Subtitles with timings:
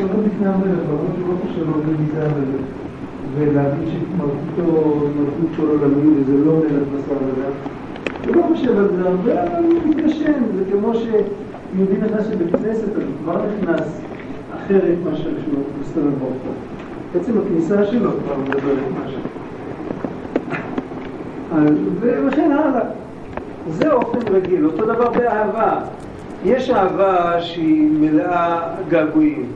[0.00, 2.64] שעומד לפני המלך, למרות שהוא לא חושב על מי זה המלך,
[3.34, 7.54] ולהגיד שמלכותו, מלכות כל עולמי, וזה לא מלך בשר ודם.
[8.26, 12.96] הוא לא חושב על זה הרבה, אבל הוא מתגשם, זה כמו שיהודי נכנס לבית כנסת,
[12.96, 14.00] אז כבר נכנס
[14.56, 16.54] אחרת מאשר כשהוא מסתובב ברחוב.
[17.14, 19.20] עצם הכניסה שלו כבר מדברת משהו.
[22.02, 22.80] וכן הלאה.
[23.70, 25.80] זה אופן רגיל, אותו דבר באהבה.
[26.44, 29.46] יש אהבה שהיא מלאה געגועים,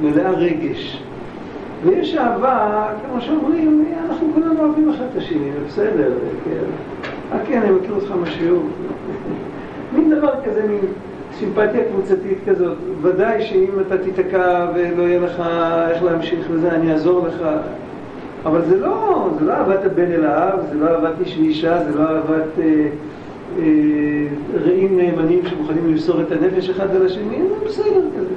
[0.00, 1.02] מלאה רגש.
[1.84, 6.12] ויש אהבה, כמו שאומרים, אנחנו כולנו אוהבים אחד את השני, זה בסדר,
[6.44, 6.64] כן.
[7.32, 8.62] אה כן, אני מכיר אותך מהשיעור.
[9.94, 10.80] מין דבר כזה, מין
[11.38, 12.76] סימפתיה קבוצתית כזאת.
[13.02, 15.42] ודאי שאם אתה תיתקע ולא יהיה לך
[15.90, 17.46] איך להמשיך וזה, אני אעזור לך.
[18.44, 21.98] אבל זה לא, זה לא אהבת הבן אל האב, זה לא אהבת איש ואישה, זה
[21.98, 22.86] לא אהבת אה,
[23.58, 23.64] אה,
[24.64, 28.34] רעים נאמנים שמוכנים למסור את הנפש אחד על השני, זה בסדר כזה.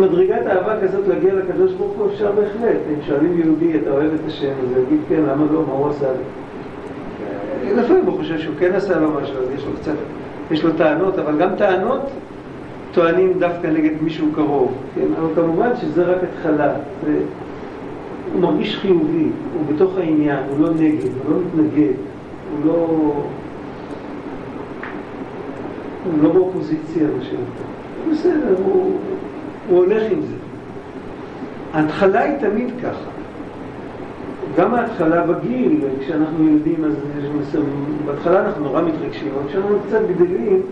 [0.00, 2.78] מדרגת אהבה כזאת להגיע לקדוש ברוך הוא אפשר בהחלט.
[2.88, 6.06] אם שואלים יהודי, אתה אוהב את השם, אז יגיד כן, למה לא, מה הוא עשה
[6.12, 7.74] לי?
[7.74, 9.92] לפעמים הוא חושב שהוא כן עשה לו משהו, אז יש לו קצת,
[10.50, 12.10] יש לו טענות, אבל גם טענות
[12.92, 15.06] טוענים דווקא נגד מישהו קרוב, כן?
[15.18, 16.74] אבל כמובן שזה רק התחלה.
[17.04, 17.18] זה...
[18.32, 21.92] הוא מרגיש חיובי, הוא בתוך העניין, הוא לא נגד, הוא לא מתנגד,
[22.50, 23.12] הוא לא...
[26.04, 28.12] הוא לא באופוזיציה, מה שנקרא.
[28.12, 28.98] בסדר, הוא,
[29.72, 30.34] הוא הולך עם זה.
[31.72, 33.10] ההתחלה היא תמיד ככה.
[34.56, 37.64] גם ההתחלה בגיל, כשאנחנו ילדים, אז יש מסוים,
[38.06, 40.62] בהתחלה אנחנו נורא מתרגשים, אבל כשאנחנו קצת גדלים,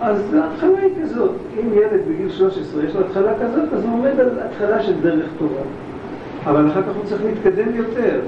[0.00, 1.30] אז ההתחלה היא כזאת.
[1.60, 5.26] אם ילד בגיל 13 יש לו התחלה כזאת, אז הוא עומד על התחלה של דרך
[5.38, 5.60] טובה.
[6.46, 8.20] אבל אחר כך הוא צריך להתקדם יותר.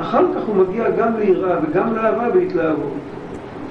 [0.00, 2.92] אחר כך הוא מגיע גם ליראה וגם לאהבה בהתלהבות.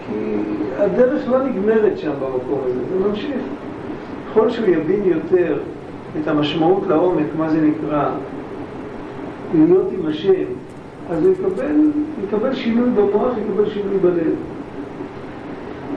[0.08, 0.36] כי
[0.78, 3.42] הדרך לא נגמרת שם במקום הזה, זה ממשיך.
[4.32, 5.58] ככל שהוא יבין יותר
[6.22, 8.10] את המשמעות לעומק, מה זה נקרא,
[9.54, 10.44] להיות עם השם,
[11.10, 11.76] אז הוא יקבל,
[12.24, 14.36] יקבל שינוי במוח, יקבל שינוי בלב.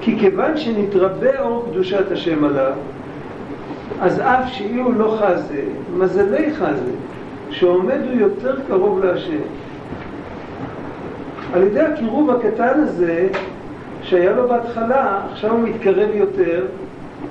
[0.01, 2.73] כי כיוון שנתרבה אור קדושת השם עליו,
[4.01, 5.63] אז אף שיהיו לא חזה,
[5.99, 6.93] מזלי חזה,
[7.51, 9.43] שעומד הוא יותר קרוב להשם.
[11.53, 13.29] על ידי הקירוב הקטן הזה,
[14.03, 16.67] שהיה לו בהתחלה, עכשיו הוא מתקרב יותר,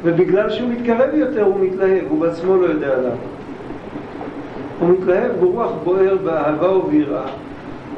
[0.04, 3.16] ובגלל שהוא מתקרב יותר הוא מתלהב, הוא בעצמו לא יודע למה.
[4.80, 7.26] הוא מתלהב ברוח בוער באהבה וביראה.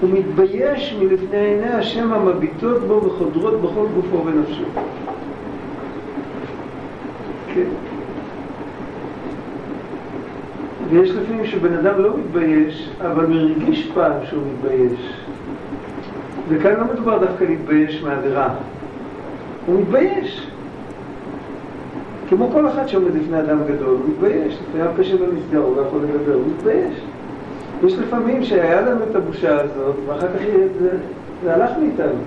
[0.02, 4.64] הוא מתבייש מלפני עיני השם המביטות בו וחודרות בכל גופו ונפשו.
[7.54, 7.70] כן.
[10.90, 15.14] ויש לפעמים שבן אדם לא מתבייש, אבל מרגיש פעם שהוא מתבייש.
[16.50, 18.50] וכאן לא מדובר דווקא להתבייש מהעבירה.
[19.66, 20.48] הוא מתבייש.
[22.30, 24.58] כמו כל אחד שעומד לפני אדם גדול, הוא מתבייש.
[24.70, 27.02] לפעמים הפה שלו נסגר, הוא לא יכול לדבר, הוא מתבייש.
[27.84, 30.42] יש לפעמים שהיה לנו את הבושה הזאת, ואחר כך
[30.80, 30.90] זה,
[31.44, 32.20] זה הלך מאיתנו.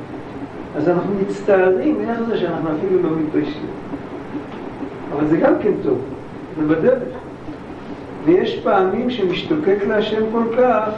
[0.77, 3.67] אז אנחנו מצטערים איך זה שאנחנו אפילו לא מתביישים.
[5.13, 5.99] אבל זה גם כן טוב,
[6.61, 7.03] זה בדרך.
[8.25, 10.91] ויש פעמים שמשתוקק להשם כל כך,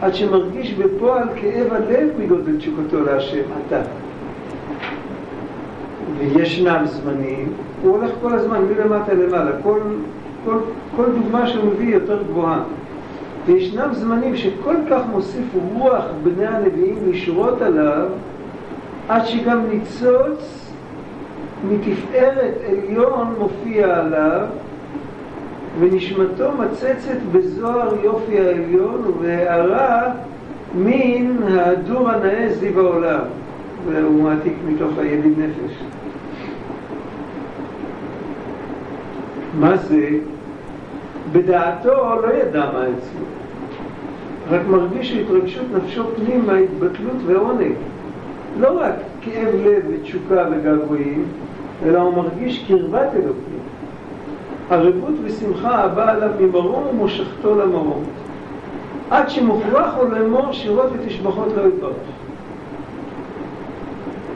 [0.00, 3.80] עד שמרגיש בפועל כאב הלב מגודל תשוקתו להשם, אתה.
[6.20, 9.78] וישנם זמנים, הוא הולך כל הזמן מלמטה למעלה, כל,
[10.44, 10.56] כל,
[10.96, 12.62] כל דוגמה שהוא מביא יותר גבוהה.
[13.46, 15.44] וישנם זמנים שכל כך מוסיף
[15.78, 18.06] רוח בני הנביאים לשרות עליו,
[19.08, 20.72] עד שגם ניצוץ
[21.70, 24.46] מתפארת עליון מופיע עליו,
[25.80, 30.02] ונשמתו מצצת בזוהר יופי העליון ובהערה
[30.74, 33.20] מן ההדור הנאה זיו העולם.
[33.88, 35.82] והוא מעתיק מתוך הידיד נפש.
[39.54, 40.08] מה זה?
[41.32, 43.24] בדעתו לא ידע מה אצלו,
[44.50, 47.72] רק מרגיש התרגשות נפשו פנים מההתבטלות ועונג.
[48.60, 51.24] לא רק כאב לב ותשוקה וגעגועים,
[51.84, 53.60] אלא הוא מרגיש קרבת אלוקים.
[54.70, 58.04] ערבות ושמחה הבאה עליו ממרום ומושכתו למרום.
[59.10, 61.92] עד שמוכרח הוא לאמור שירות ותשבחות לא יתברך.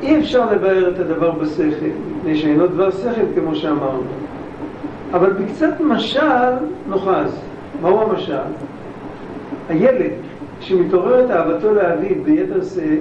[0.03, 1.87] אי אפשר לבאר את הדבר בשכל,
[2.19, 4.03] מפני שאינו דבר שכל כמו שאמרנו.
[5.14, 6.52] אבל בקצת משל
[6.88, 7.40] נוחז.
[7.82, 8.37] מהו המשל?
[9.69, 10.11] הילד
[10.61, 12.99] שמתעוררת אהבתו לאביו ביתר שאת,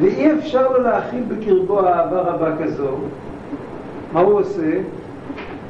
[0.00, 2.90] ואי אפשר לו להכיל בקרבו אהבה רבה כזו,
[4.12, 4.70] מה הוא עושה?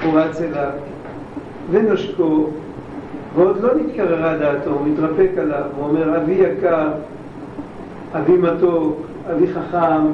[0.05, 0.71] הוא רץ אליו
[1.71, 2.47] ונושקו,
[3.35, 6.89] ועוד לא נתקררה דעתו, הוא מתרפק עליו, הוא אומר, אבי יקר,
[8.13, 9.01] אבי מתוק,
[9.33, 10.07] אבי חכם,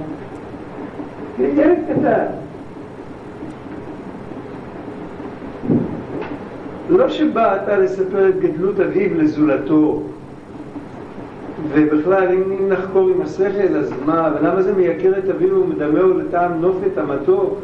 [1.38, 2.24] ילד קטן.
[6.90, 10.02] לא שבא אתה לספר את גדלות אביו לזולתו,
[11.72, 16.60] ובכלל, אם, אם נחקור עם השכל, אז מה, ולמה זה מייקר את אביו ומדמהו לטעם
[16.60, 17.54] נופת המתוק?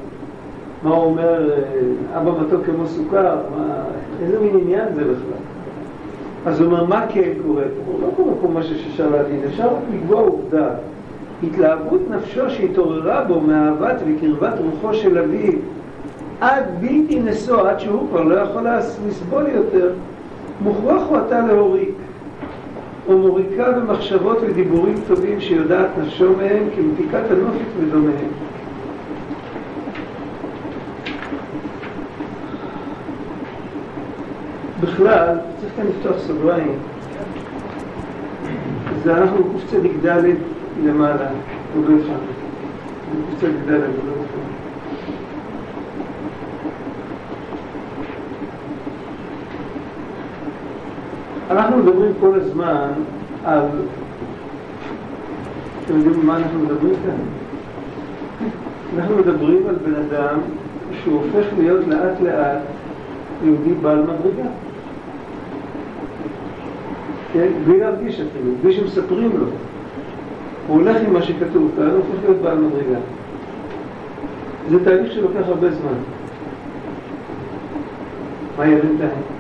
[0.83, 3.37] מה הוא אומר, אה, אבא מתוק כמו סוכר?
[3.57, 3.83] מה,
[4.23, 5.47] איזה מין עניין זה בכלל?
[6.47, 7.99] אז הוא אומר, מה כן קורה פה?
[8.03, 10.69] לא קורה פה משהו שאפשר להבין, אפשר רק לקבוע עובדה.
[11.43, 15.53] התלהבות נפשו שהתעוררה בו מאהבת וקרבת רוחו של אביו
[16.41, 18.67] עד בלתי נשוא, עד שהוא כבר לא יכול
[19.07, 19.93] לסבול יותר,
[20.61, 21.95] מוכרח הוא אתה להוריק.
[23.09, 28.31] ומוריקה במחשבות ודיבורים טובים שיודעת נפשו מהם כמתיקת הנופת ודומיהם.
[34.81, 36.79] בכלל, צריך כאן לפתוח סוגריים.
[39.03, 40.07] זה אנחנו קצ"ד
[40.85, 41.29] למעלה,
[41.77, 42.19] עוד לא התחלנו.
[43.37, 44.47] קצ"ד, עוד לא התחלנו.
[51.51, 52.89] אנחנו מדברים כל הזמן
[53.45, 53.61] על...
[55.85, 57.17] אתם יודעים מה אנחנו מדברים כאן?
[58.99, 60.39] אנחנו מדברים על בן אדם
[60.93, 62.59] שהוא הופך להיות לאט לאט
[63.45, 64.49] יהודי בעל מדרגה.
[67.33, 67.49] כן?
[67.65, 69.47] בלי להרגיש אפילו, בלי שמספרים לו.
[70.67, 72.99] הוא הולך עם מה שכתוב כאן, הוא הופך להיות בעל מדרגה.
[74.71, 75.99] זה תהליך שלוקח הרבה זמן.
[78.59, 79.36] מה יהיה בינתיים?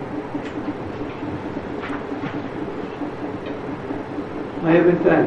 [4.67, 5.27] מה יהיה בינתיים?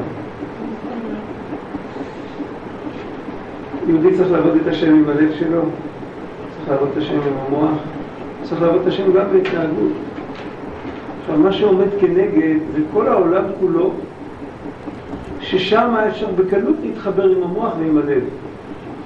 [3.87, 5.61] יהודי צריך לעבוד את השם עם הלב שלו,
[6.55, 7.77] צריך לעבוד את השם עם המוח,
[8.43, 9.91] צריך לעבוד את השם גם בהתנהגות.
[11.21, 13.91] עכשיו, מה שעומד כנגד זה כל העולם כולו,
[15.41, 18.23] ששם אפשר בקלות להתחבר עם המוח ועם הלב,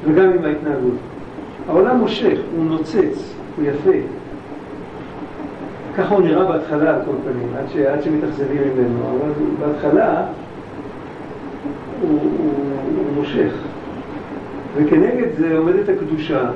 [0.06, 0.98] וגם עם ההתנהגות.
[1.68, 4.23] העולם מושך, הוא נוצץ, הוא יפה.
[5.98, 7.76] ככה הוא נראה בהתחלה על כל פנים, עד, ש...
[7.76, 10.26] עד שמתאכזבים ממנו, אבל בהתחלה
[12.02, 12.54] הוא, הוא,
[12.98, 13.54] הוא מושך.
[14.76, 16.50] וכנגד זה עומדת הקדושה,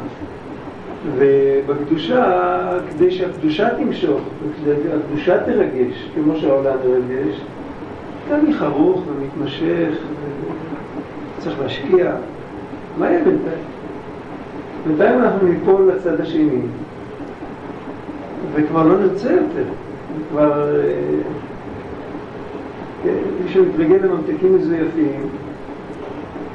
[1.17, 7.41] ובקדושה, כדי שהקדושה תמשוך, וכדי שהקדושה תרגש, כמו שהעולם מרגש,
[8.29, 9.97] תהליך ארוך ומתמשך,
[11.37, 12.11] וצריך להשקיע.
[12.97, 13.63] מה יהיה בינתיים?
[14.87, 16.59] בינתיים אנחנו ניפול לצד השני.
[18.53, 19.63] וכבר לא נרצה יותר.
[20.31, 20.75] כבר...
[20.75, 21.21] אה,
[23.03, 23.13] כן,
[23.43, 25.29] מי שמתרגל לממתקים מזויפים,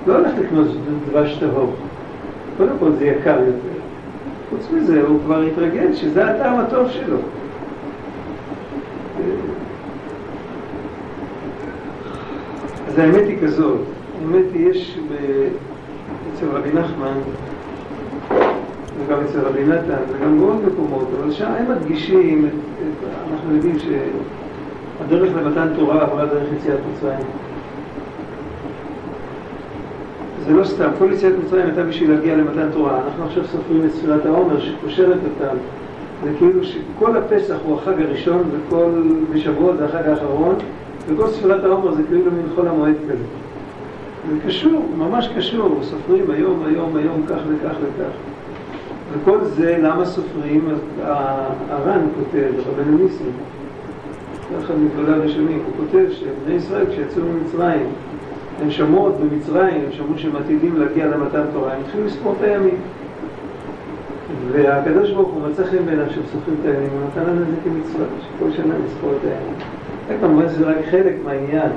[0.07, 0.67] לא הולך לקנות
[1.11, 1.73] דבש טהור.
[2.57, 3.81] קודם כל זה יקר יותר.
[4.51, 7.17] חוץ מזה, הוא כבר התרגל שזה הטעם הטוב שלו.
[12.89, 13.81] אז האמת היא כזאת,
[14.21, 14.99] האמת היא, יש
[16.35, 17.19] אצל רבי נחמן
[18.99, 22.49] וגם אצל רבי נתן, וגם בעוד מקומות, אבל שם הם מדגישים,
[23.33, 27.27] אנחנו יודעים שהדרך למתן תורה עברה דרך יציאת מצרים.
[30.47, 33.01] זה לא סתם, כל יציאת מצרים הייתה בשביל להגיע למתן תורה.
[33.05, 35.57] אנחנו עכשיו סופרים את ספירת העומר שקושרת אותם.
[36.25, 38.91] זה כאילו שכל הפסח הוא החג הראשון וכל
[39.33, 40.55] בשבועות זה החג האחרון,
[41.09, 43.25] וכל ספירת העומר זה כאילו מין חול המועד כזה.
[44.31, 48.32] זה קשור, ממש קשור, סופרים היום, היום, היום, כך וכך וכך.
[49.13, 50.69] וכל זה, למה סופרים?
[51.71, 53.33] הר"ן כותב, רבנו ניסים,
[54.61, 57.87] אחד מגדולי הראשונים, הוא כותב שבני ישראל כשיצאו ממצרים,
[58.63, 62.45] הם שמעו עוד במצרים, הם שמעו שהם עתידים להגיע למתן תורה, הם התחילו לספור את
[62.45, 62.77] הימים.
[64.53, 67.57] והקדוש ברוך הוא מצא חן בעיניו שהם סופרים את הימים, הוא נתן לנו את זה
[67.65, 69.55] כמצווה, שכל שנה נספור את הימים.
[70.09, 71.71] וכמובן שזה רק חלק מהעניין.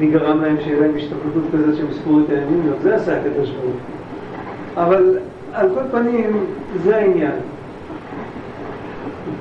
[0.00, 2.72] מי גרם להם שיהיה להם השתפלות כזאת שהם יספרו את הימים?
[2.82, 4.82] זה עשה הקדוש ברוך הוא.
[4.84, 5.18] אבל
[5.54, 6.44] על כל פנים,
[6.84, 7.32] זה העניין.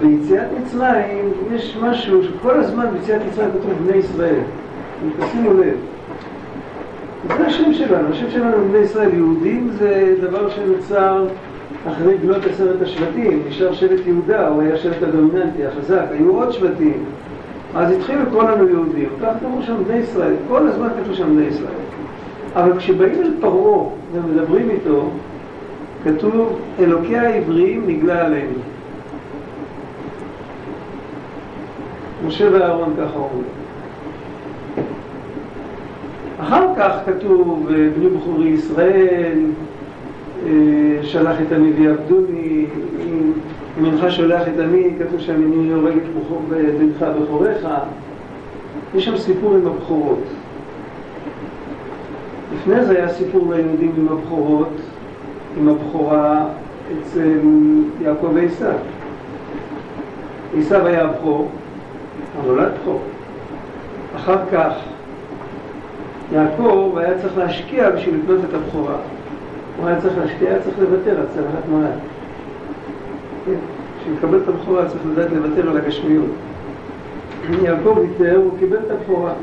[0.02, 4.40] ביציאת מצרים יש משהו שכל הזמן ביציאת מצרים כתוב בני ישראל.
[5.20, 5.78] תשימו לב.
[7.38, 9.14] זה השם שלנו, השם שלנו בני ישראל.
[9.14, 11.26] יהודים זה דבר שנוצר
[11.88, 13.40] אחרי גלות עשרת השבטים.
[13.50, 16.06] נשאר שבט יהודה, הוא היה שבט הדומיננטי, החזק.
[16.12, 17.04] היו עוד שבטים.
[17.76, 19.10] אז התחילו לקרוא לנו יהודים.
[19.22, 20.34] כך קראו שם בני ישראל.
[20.48, 21.74] כל הזמן כתוב שם בני ישראל.
[22.56, 25.10] אבל כשבאים אל פרעה ומדברים איתו,
[26.04, 28.54] כתוב, אלוקי העבריים נגלה עלינו.
[32.28, 33.44] משה ואהרון ככה אומרים.
[36.40, 39.40] אחר כך כתוב, בני בחורי ישראל,
[40.46, 40.52] אה,
[41.04, 42.66] שלח את עמי ויעבדוני,
[43.80, 46.04] אם אינך שולח את עמי, כתוב שם, אני יורג את
[46.80, 47.68] בנך בכוריך.
[48.96, 50.24] יש שם סיפור עם הבכורות.
[52.56, 54.74] לפני זה היה סיפור ליהודים עם הבכורות,
[55.58, 56.46] עם הבכורה
[56.92, 57.40] אצל
[58.02, 58.78] יעקב ועשיו.
[60.58, 61.50] עשיו היה הבכור,
[62.40, 63.02] אבל נולד בכור.
[64.16, 64.74] אחר כך
[66.32, 68.96] יעקב היה צריך להשקיע בשביל לקנות את הבכורה.
[69.80, 72.00] הוא היה צריך להשקיע, היה צריך לוותר על צלחת מולד.
[73.46, 73.52] כן,
[74.00, 76.32] בשביל לקבל את הבכורה צריך לדעת לוותר על הגשמיות.
[77.64, 79.34] יעקב ויתר, הוא קיבל את הבכורה.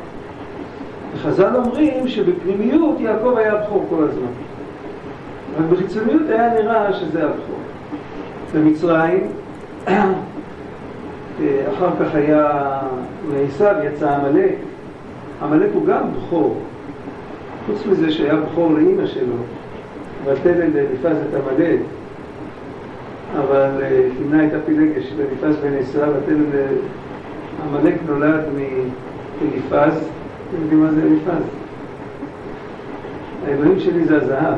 [1.14, 4.49] וחז"ל אומרים שבפנימיות יעקב היה הבכור כל הזמן.
[5.58, 7.58] רק בחיצוניות היה נראה שזה הבכור.
[8.54, 9.26] במצרים,
[11.74, 12.78] אחר כך היה,
[13.28, 14.54] מעשיו יצא עמלק.
[15.42, 16.56] עמלק הוא גם בכור.
[17.66, 19.34] חוץ מזה שהיה בכור לאימא שלו,
[20.24, 21.80] ותלם אליפז את עמלק,
[23.38, 26.44] אבל אה, הייתה פילגש אליפז בן עשרה, ותלם
[27.68, 29.98] עמלק נולד מאליפז,
[30.48, 31.42] אתם יודעים מה זה אליפז?
[33.46, 34.54] האלוהים שלי זה הזהב.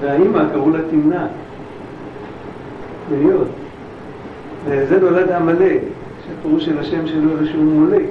[0.00, 1.26] והאימא קראו לה תמנע,
[3.10, 3.48] להיות.
[4.64, 5.80] וזה נולד עמלק,
[6.26, 8.06] שהפירוש של השם שלו זה שהוא מולק.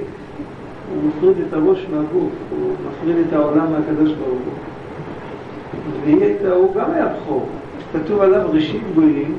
[0.94, 4.52] הוא מפריד את הראש מהגוף, הוא מפריד את העולם מהקדוש ברוך הוא.
[6.04, 7.46] והיא הוא גם היה בכור.
[7.92, 9.34] כתוב עליו ראשית גויים,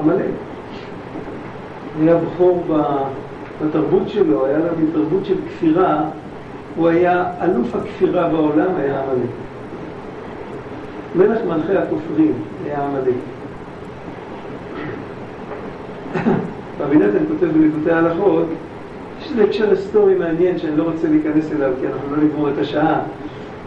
[0.00, 0.30] עמלק.
[2.00, 2.64] היה בכור
[3.62, 6.04] בתרבות שלו, היה לו תרבות של כפירה,
[6.76, 9.30] הוא היה אלוף הכפירה בעולם, היה עמלק.
[11.14, 12.32] מלך מלכי הכופרים
[12.64, 13.14] היה עמלק.
[16.80, 18.46] רבי נתן כותב בליקוטי ההלכות,
[19.20, 22.58] יש איזה הקשר היסטורי מעניין שאני לא רוצה להיכנס אליו כי אנחנו לא נגמור את
[22.58, 23.00] השעה,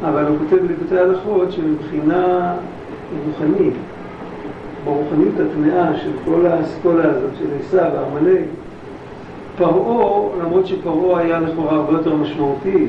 [0.03, 2.53] אבל הוא כותב בליקוטי ההלכות שמבחינה
[3.25, 3.73] רוחנית,
[4.85, 8.43] ברוחניות הטמאה של כל האסכולה הזאת של עשיו ועמלק,
[9.57, 12.87] פרעה, למרות שפרעה היה לכאורה הרבה יותר משמעותי,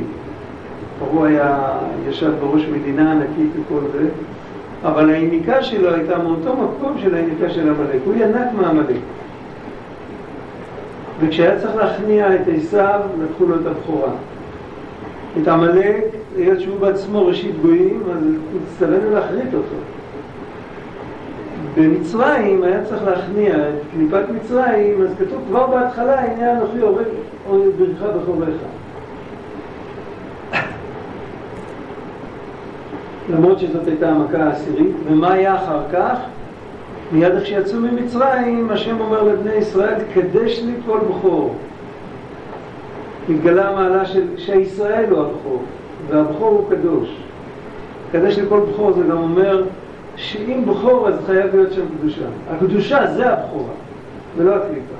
[0.99, 4.09] פרעה היה, ישב בראש מדינה ענקית וכל זה,
[4.85, 8.97] אבל היניקה שלו הייתה מאותו מקום של היניקה של עמלק, הוא ינק מעמלק.
[11.21, 14.11] וכשהיה צריך להכניע את עשיו, לקחו לו את הבכורה.
[15.43, 16.05] את עמלק,
[16.37, 18.25] היות שהוא בעצמו ראשית גויים, אז
[18.67, 19.77] הצטווינו להחריט אותו.
[21.77, 27.07] במצרים היה צריך להכניע את קליפת מצרים, אז כתוב כבר בהתחלה, הנה אנוכי הורג
[27.79, 28.57] ברך בחוריך.
[33.31, 36.19] למרות שזאת הייתה המכה העשירית, ומה היה אחר כך?
[37.13, 41.55] מיד איך שיצאו ממצרים, השם אומר לבני ישראל, קדש לי כל בכור.
[43.31, 45.63] התגלה המעלה של, שישראל הוא הבכור,
[46.09, 47.09] והבכור הוא קדוש.
[48.13, 49.65] קדש לי כל בכור זה גם אומר
[50.17, 52.27] שאם בכור אז חייב להיות שם קדושה.
[52.51, 53.73] הקדושה זה הבכורה,
[54.37, 54.95] ולא הקליפה.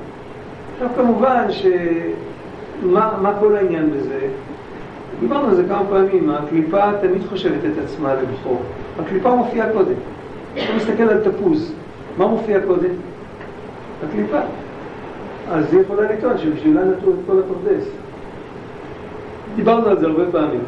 [0.73, 4.19] עכשיו כמובן שמה מה כל העניין בזה?
[5.19, 8.61] דיברנו על זה כמה פעמים, הקליפה תמיד חושבת את עצמה לבכור.
[8.99, 9.93] הקליפה מופיעה קודם.
[10.53, 11.73] אתה מסתכל על תפוז,
[12.17, 12.89] מה מופיע קודם?
[14.07, 14.39] הקליפה.
[15.51, 17.85] אז היא יכולה לטעון שבשבילה נטעו את כל הפרדס.
[19.55, 20.61] דיברנו על זה הרבה פעמים.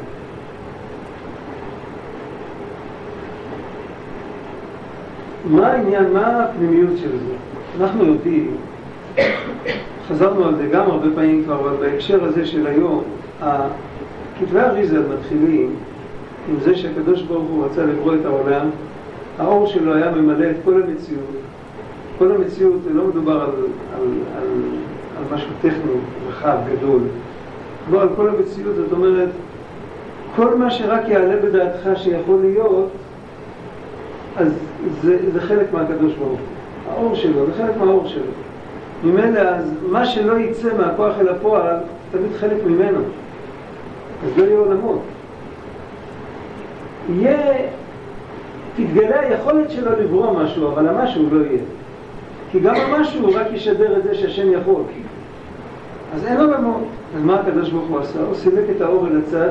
[5.45, 7.33] מה העניין, מה הפנימיות של זה?
[7.79, 8.57] אנחנו יודעים,
[10.09, 13.03] חזרנו על זה גם הרבה פעמים כבר, אבל בהקשר הזה של היום,
[14.41, 15.75] כתבי אריזל מתחילים
[16.49, 18.69] עם זה שהקדוש ברוך הוא רצה לברוא את העולם
[19.39, 21.25] האור שלו היה ממלא את כל המציאות.
[22.17, 23.49] כל המציאות, לא מדובר על,
[23.95, 24.07] על,
[24.37, 24.47] על,
[25.17, 25.91] על משהו טכני,
[26.29, 27.01] רחב, גדול.
[27.91, 29.29] לא על כל המציאות, זאת אומרת,
[30.35, 32.89] כל מה שרק יעלה בדעתך שיכול להיות,
[34.37, 34.53] אז
[35.01, 36.37] זה, זה חלק מהקדוש ברוך הוא.
[36.91, 38.31] האור שלו, זה חלק מהאור שלו.
[39.03, 41.75] ממילא, אז מה שלא יצא מהכוח אל הפועל,
[42.11, 42.99] תמיד חלק ממנו.
[44.25, 44.99] אז לא יהיו עולמות.
[47.09, 47.57] יהיה
[48.75, 51.61] תתגלה היכולת שלו לברוא משהו, אבל המשהו לא יהיה.
[52.51, 54.83] כי גם המשהו רק ישדר את זה שהשם יכול.
[56.15, 56.83] אז אין עולמות.
[57.17, 58.19] אז מה הקדוש ברוך הוא עשה?
[58.19, 59.49] הוא סילק את האור אל הצד,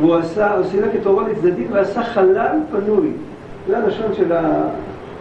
[0.00, 3.10] והוא עשה, הוא סילק את אורו לצדדים ועשה חלל פנוי.
[3.68, 4.32] זה הלשון של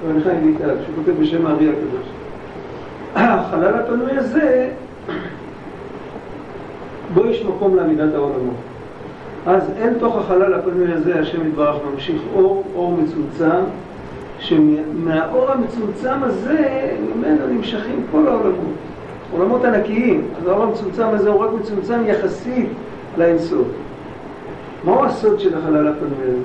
[0.08, 2.08] רבי חיים שהוא כותב בשם הארי הקדוש.
[3.16, 4.70] החלל הפנוי הזה,
[7.16, 8.56] בו יש מקום לעמידת העולמות.
[9.46, 13.62] אז אל תוך החלל הפנוי הזה השם יתברך ממשיך אור, אור מצומצם,
[14.40, 18.74] שמהאור המצומצם הזה, ממנו נמשכים כל העולמות.
[19.32, 20.28] עולמות ענקיים.
[20.42, 22.70] אז האור המצומצם הזה הוא רק מצומצם יחסית
[23.18, 23.68] לאינסוף.
[24.84, 26.38] מהו הסוד של החלל הפנוי הזה?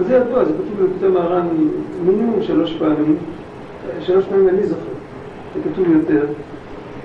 [0.00, 1.46] אז זה ידוע, זה כתוב בכתב מהר"ן
[2.04, 3.16] מינימום שלוש פעמים,
[4.00, 4.80] שלוש פעמים אני זוכר,
[5.54, 6.26] זה כתוב יותר,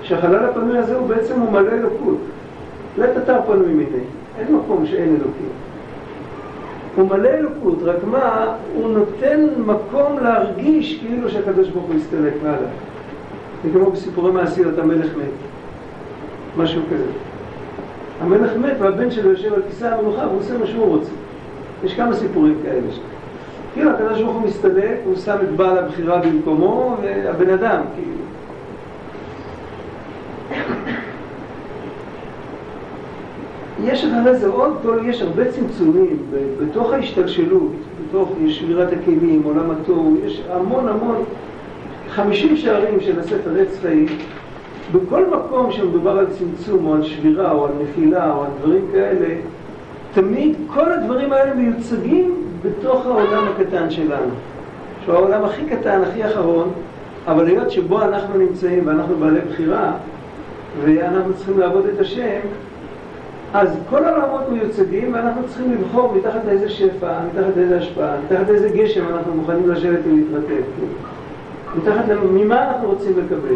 [0.02, 2.18] שהחלל הפנוי הזה הוא בעצם הוא מלא אלוקות.
[2.98, 4.04] לא תתר פנוי מיני.
[4.38, 5.48] אין מקום שאין אלוקים.
[6.96, 12.68] הוא מלא אלוקות, רק מה, הוא נותן מקום להרגיש כאילו שהקדוש ברוך הוא הסתלק מעליו.
[13.64, 15.24] זה כמו בסיפורי מעשיות, המלך מת.
[16.56, 17.04] משהו כזה.
[18.20, 21.10] המלך מת והבן שלו יושב על כיסא המלוכה והוא עושה מה שהוא רוצה.
[21.84, 22.80] יש כמה סיפורים כאלה.
[23.74, 28.21] כאילו הקדוש ברוך הוא מסתלק, הוא שם את בעל הבחירה במקומו, והבן אדם, כאילו.
[33.84, 36.16] יש אחרי זה עוד כל, יש הרבה צמצומים
[36.60, 37.72] בתוך ההשתלשלות,
[38.08, 41.24] בתוך שבירת הכלים, עולם התוהו, יש המון המון,
[42.10, 44.06] חמישים שערים של הספר עץ חיים,
[44.92, 49.34] בכל מקום שמדובר על צמצום או על שבירה או על נפילה או על דברים כאלה,
[50.14, 54.32] תמיד כל הדברים האלה מיוצגים בתוך העולם הקטן שלנו,
[55.04, 56.70] שהוא העולם הכי קטן, הכי אחרון,
[57.26, 59.92] אבל היות שבו אנחנו נמצאים ואנחנו בעלי בחירה
[60.82, 62.40] ואנחנו צריכים לעבוד את השם,
[63.54, 68.68] אז כל העולמות מיוצגים ואנחנו צריכים לבחור מתחת לאיזה שפע, מתחת לאיזה השפעה, מתחת לאיזה
[68.68, 70.62] גשם אנחנו מוכנים לשבת ולהתרטב.
[71.76, 72.14] מתחת ל...
[72.14, 73.54] ממה אנחנו רוצים לקבל.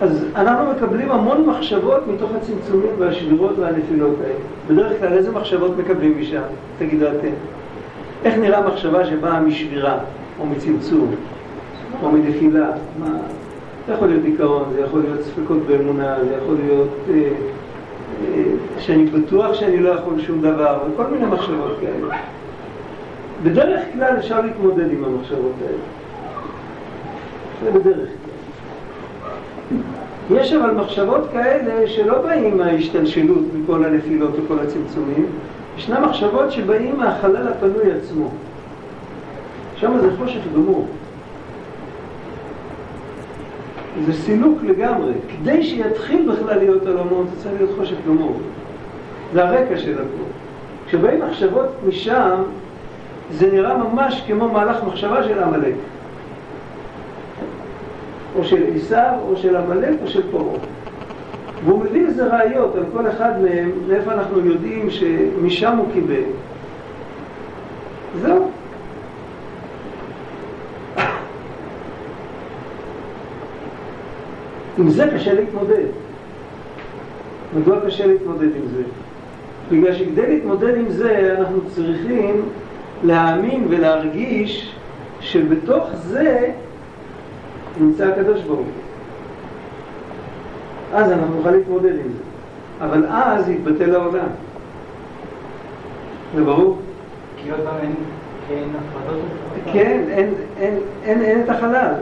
[0.00, 4.34] אז אנחנו מקבלים המון מחשבות מתוך הצמצומים והשבירות והנפילות האלה.
[4.68, 6.42] בדרך כלל איזה מחשבות מקבלים משם?
[6.78, 7.32] תגידו אתם.
[8.24, 9.98] איך נראה מחשבה שבאה משבירה,
[10.40, 11.14] או מצמצום,
[12.02, 12.70] או מנפילה?
[13.00, 13.16] מה?
[13.86, 17.28] זה יכול להיות דיכאון, זה יכול להיות ספקות באמונה, זה יכול להיות אה,
[18.78, 22.16] שאני בטוח שאני לא יכול שום דבר, וכל מיני מחשבות כאלה.
[23.42, 25.78] בדרך כלל אפשר להתמודד עם המחשבות האלה.
[27.64, 28.34] זה בדרך כלל.
[30.30, 35.26] יש אבל מחשבות כאלה שלא באים מההשתלשלות מכל הנפילות וכל הצמצומים,
[35.78, 38.30] ישנן מחשבות שבאים מהחלל הפנוי עצמו.
[39.76, 40.86] שם זה חושך גמור.
[44.06, 45.12] זה סילוק לגמרי.
[45.28, 48.36] כדי שיתחיל בכלל להיות עולמות, זה צריך להיות חושך גמור.
[49.32, 50.24] זה הרקע של הכל.
[50.86, 52.42] כשבאים מחשבות משם,
[53.30, 55.74] זה נראה ממש כמו מהלך מחשבה של עמלק.
[58.36, 60.58] או של עשיו, או של עמלק, או של פרעה.
[61.64, 66.22] והוא מביא איזה ראיות על כל אחד מהם, מאיפה אנחנו יודעים שמשם הוא קיבל.
[68.22, 68.50] זהו.
[74.78, 75.86] עם זה קשה להתמודד.
[77.56, 78.82] מדוע קשה להתמודד עם זה?
[79.70, 82.42] בגלל שכדי להתמודד עם זה אנחנו צריכים
[83.02, 84.74] להאמין ולהרגיש
[85.20, 86.50] שבתוך זה
[87.80, 88.66] נמצא הקדוש ברוך הוא.
[90.92, 92.24] אז אנחנו נוכל להתמודד עם זה.
[92.80, 94.28] אבל אז יתבטל העולם.
[96.34, 96.78] זה ברור?
[97.36, 97.94] כי עוד פעם אין...
[99.72, 100.02] כן,
[101.06, 101.92] אין, את החלל,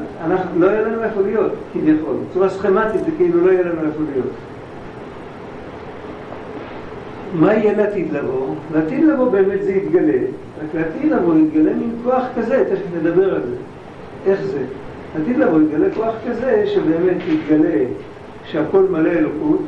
[0.57, 2.15] לא יהיה לנו איפה להיות, כביכול.
[2.31, 4.31] בצורה סכמטית זה כאילו לא יהיה לנו איפה להיות.
[7.35, 8.55] מה יהיה לעתיד לבוא?
[8.75, 10.19] לעתיד לבוא באמת זה יתגלה,
[10.63, 13.57] רק לעתיד לבוא יתגלה מין כוח כזה, תכף נדבר על זה.
[14.27, 14.63] איך זה?
[15.19, 17.85] לעתיד לבוא יתגלה כוח כזה שבאמת יתגלה
[18.45, 19.63] שהכל מלא אלוקות,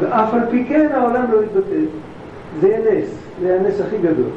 [0.00, 1.84] ואף על פי כן העולם לא יתבטל.
[2.60, 3.08] זה יהיה נס,
[3.40, 4.30] זה יהיה הנס הכי גדול.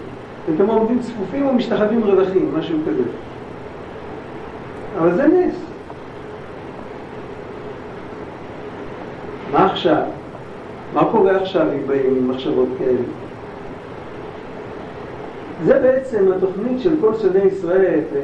[0.57, 3.03] כמו עומדים צפופים או משתחווים רווחים, משהו כזה.
[4.97, 5.55] אבל זה נס.
[9.51, 10.03] מה עכשיו?
[10.93, 13.03] מה קורה עכשיו אם באים עם מחשבות כאלה?
[15.65, 18.21] זה בעצם התוכנית של כל שונאי ישראל, אה,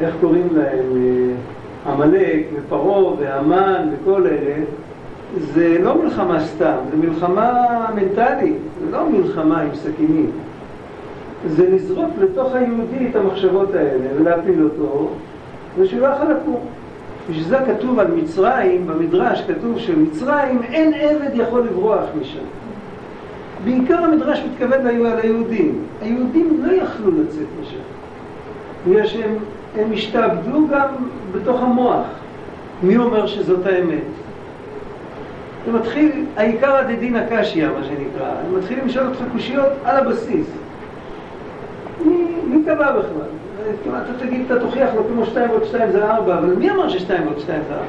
[0.00, 4.64] איך קוראים להם, אה, עמלק ופרעה והמן וכל אלה,
[5.38, 10.30] זה לא מלחמה סתם, זה מלחמה מנטלית, זה לא מלחמה עם סכינים.
[11.48, 15.10] זה לזרוק לתוך היהודי את המחשבות האלה ולהפיל אותו,
[15.78, 16.60] ושהוא לא יכול לקום.
[17.30, 22.44] בשביל זה כתוב על מצרים, במדרש כתוב שמצרים אין עבד יכול לברוח משם.
[23.64, 25.78] בעיקר המדרש מתכוון על היהודים.
[26.02, 27.78] היהודים לא יכלו לצאת משם.
[28.86, 29.34] בגלל שהם
[29.78, 30.88] הם השתעבדו גם
[31.32, 32.06] בתוך המוח.
[32.82, 34.04] מי אומר שזאת האמת?
[35.66, 38.28] זה מתחיל, העיקר הדדין הקשיא, מה שנקרא.
[38.46, 40.46] הם מתחילים לשאול אותך קושיות על הבסיס.
[42.54, 43.96] מי, קבע בכלל?
[43.96, 47.26] אתה תגיד, אתה תוכיח לו כמו שתיים ועוד שתיים זה ארבע, אבל מי אמר ששתיים
[47.26, 47.86] ועוד שתיים זה ארבע?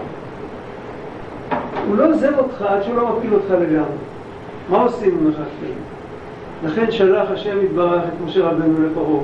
[1.87, 3.97] הוא לא עוזב אותך עד שהוא לא מפיל אותך לגמרי.
[4.69, 5.75] מה עושים אם מחכים?
[6.63, 9.23] לכן שלח השם יתברך את משה רבנו לפרעה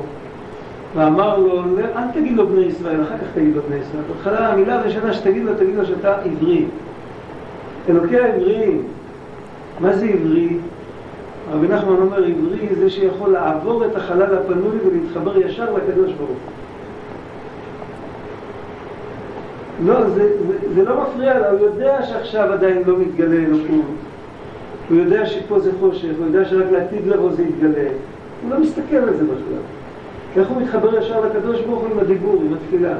[0.95, 1.63] ואמר לו,
[1.95, 4.04] אל תגיד לו בני ישראל, אחר כך תגיד לו בני ישראל.
[4.08, 6.65] בהתחלה המילה הראשונה שתגיד לו, תגיד לו שאתה עברי.
[7.89, 8.84] אלוקי העבריים.
[9.80, 10.49] מה זה עברי?
[11.51, 16.37] רבי נחמן אומר, עברי זה שיכול לעבור את החלל הפנוי ולהתחבר ישר לקדוש ברוך
[19.85, 23.85] לא, זה, זה, זה לא מפריע לה, הוא יודע שעכשיו עדיין לא מתגלה אלוקות.
[24.89, 27.89] הוא יודע שפה זה חושך, הוא יודע שרק לעתיד לבוא זה יתגלה.
[28.43, 29.61] הוא לא מסתכל על זה בכלל.
[30.35, 32.93] איך הוא מתחבר ישר לקדוש ברוך הוא עם הדיבור, עם התפילה.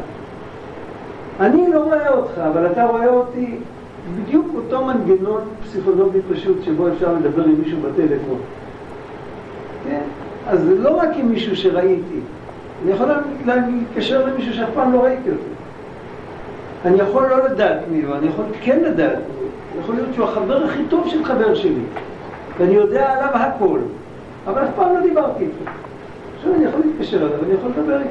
[1.39, 3.57] אני לא רואה אותך, אבל אתה רואה אותי
[4.15, 8.39] בדיוק אותו מנגנון פסיכולוגי פשוט שבו אפשר לדבר עם מישהו בטלפון.
[9.84, 10.02] כן?
[10.47, 12.19] אז זה לא רק עם מישהו שראיתי,
[12.84, 13.08] אני יכול
[13.45, 15.43] להתקשר למישהו שאף פעם לא ראיתי אותו.
[16.86, 19.41] אני יכול לא לדעת מי הוא, אני יכול כן לדעת מי.
[19.80, 21.84] יכול להיות שהוא החבר הכי טוב של חבר שלי,
[22.58, 23.80] ואני יודע עליו הכל,
[24.47, 25.71] אבל אף פעם לא דיברתי איתו.
[26.38, 28.10] עכשיו אני יכול להתקשר אליו, אני יכול לדבר איתו.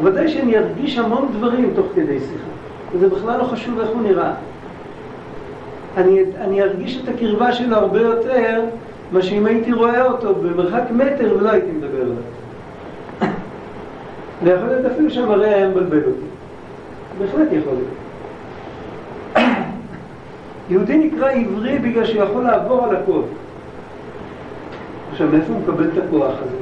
[0.00, 2.50] אבל ודאי שאני ארגיש המון דברים תוך כדי שיחה,
[2.92, 4.32] וזה בכלל לא חשוב איך הוא נראה.
[5.96, 8.60] אני, אני ארגיש את הקרבה שלו הרבה יותר
[9.12, 12.16] מה שאם הייתי רואה אותו במרחק מטר ולא הייתי מדבר עליו.
[14.42, 16.26] ויכול להיות אפילו שהמראה היה מבלבל אותי.
[17.18, 19.46] בהחלט יכול להיות.
[20.70, 23.20] יהודי נקרא עברי בגלל שהוא יכול לעבור על הכל.
[25.12, 26.57] עכשיו, מאיפה הוא מקבל את הכוח הזה?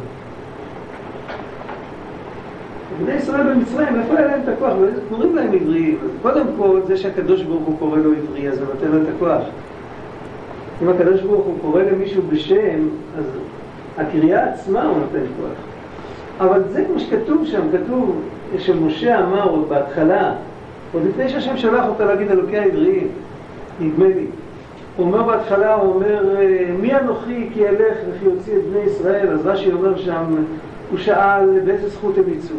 [3.05, 4.73] בני ישראל במצרים, איפה היה להם את הכוח?
[5.09, 5.99] קוראים להם עבריים.
[6.23, 9.43] קודם כל, זה שהקדוש ברוך הוא קורא לו עברי, אז זה נותן לו את הכוח.
[10.83, 13.25] אם הקדוש ברוך הוא קורא למישהו בשם, אז
[13.99, 15.59] הקריאה עצמה הוא נותן כוח.
[16.41, 18.23] אבל זה כמו שכתוב שם, כתוב
[18.59, 20.35] שמשה אמר עוד בהתחלה,
[20.93, 23.09] עוד לפני שהשם שלח אותה להגיד אלוקי העבריים,
[23.81, 24.27] נדמה לי.
[24.97, 26.37] הוא אומר בהתחלה, הוא אומר,
[26.79, 29.29] מי אנוכי כי אלך וכי יוציא את בני ישראל?
[29.29, 30.25] אז רש"י אומר שם,
[30.91, 32.57] הוא שאל באיזה זכות הם יצאו.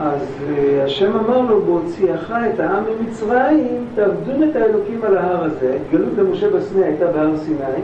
[0.00, 5.76] אז uh, השם אמר לו, בהוציאך את העם ממצרים, תעבדון את האלוקים על ההר הזה.
[5.76, 7.82] התגלות למשה בסנה הייתה בהר סיני.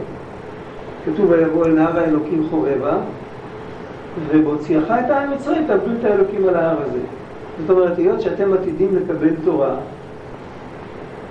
[1.05, 2.97] כתוב, ויבוא אל נהר האלוקים חורבה,
[4.29, 6.99] ובהוציאך את העם ממצרים, תעבדו את האלוקים על ההר הזה.
[7.61, 9.75] זאת אומרת, היות שאתם עתידים לקבל תורה,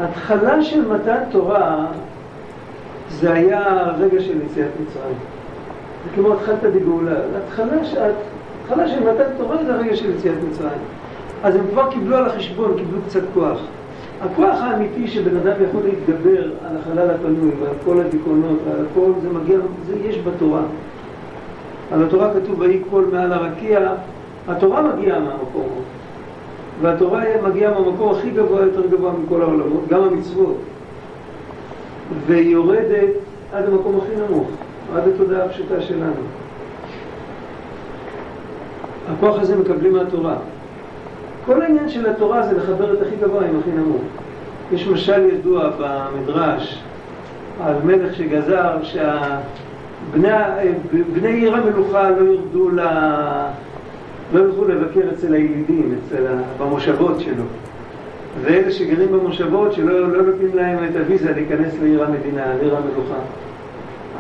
[0.01, 1.87] התחלה של מתן תורה
[3.11, 5.17] זה היה הרגע של יציאת מצרים.
[6.05, 7.17] זה כמו התחלת בגאולה.
[7.45, 7.85] התחלה,
[8.67, 10.79] התחלה של מתן תורה זה הרגע של יציאת מצרים.
[11.43, 13.59] אז הם כבר קיבלו על החשבון, קיבלו קצת כוח.
[14.21, 19.29] הכוח האמיתי שבן אדם יכול להתגבר על החלל הפנוי ועל כל הדיכאונות ועל הכל, זה
[19.29, 20.63] מגיע, זה יש בתורה.
[21.93, 23.93] על התורה כתוב ויהי קול מעל הרקיע,
[24.49, 25.69] התורה מגיעה מהמקום,
[26.83, 30.57] והתורה מגיעה מהמקום הכי גבוה, יותר גבוה מכל העולמות, גם המצוות,
[32.27, 33.11] והיא יורדת
[33.53, 34.49] עד המקום הכי נמוך,
[34.97, 36.23] עד התודעה הפשוטה שלנו.
[39.13, 40.35] הכוח הזה מקבלים מהתורה.
[41.47, 44.03] כל העניין של התורה זה לחבר את הכי גבוה עם הכי נמוך.
[44.73, 46.83] יש משל ידוע במדרש
[47.65, 50.29] על מלך שגזר שבני
[51.23, 52.81] עיר המלוכה לא ירדו ל...
[54.35, 56.31] לא ילכו לבקר אצל הילידים, אצל ה...
[56.59, 57.45] במושבות שלו.
[58.43, 63.19] ואלה שגרים במושבות שלא לא נותנים להם את הוויזה להיכנס לעיר המדינה, לעיר המלוכה.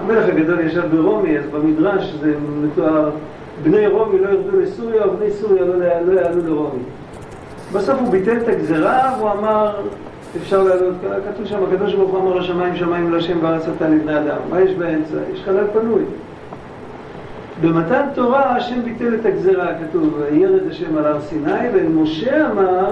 [0.01, 3.11] המלך הגדול ישב ברומי, אז במדרש זה מתואר
[3.62, 6.83] בני רומי לא ירדו לסוריה, ובני סוריה לא, לא יעלו לרומי.
[7.73, 9.77] בסוף הוא ביטל את הגזרה, והוא אמר,
[10.37, 14.19] אפשר לעלות, כתוב שם, הקדוש ברוך הוא אמר השמיים שמיים לא השם וארץ אתה לבני
[14.19, 14.37] אדם.
[14.51, 15.16] מה יש באמצע?
[15.35, 16.03] יש חלל פנוי.
[17.61, 22.90] במתן תורה השם ביטל את הגזרה, כתוב, ירד השם על הר סיני, ומשה אמר,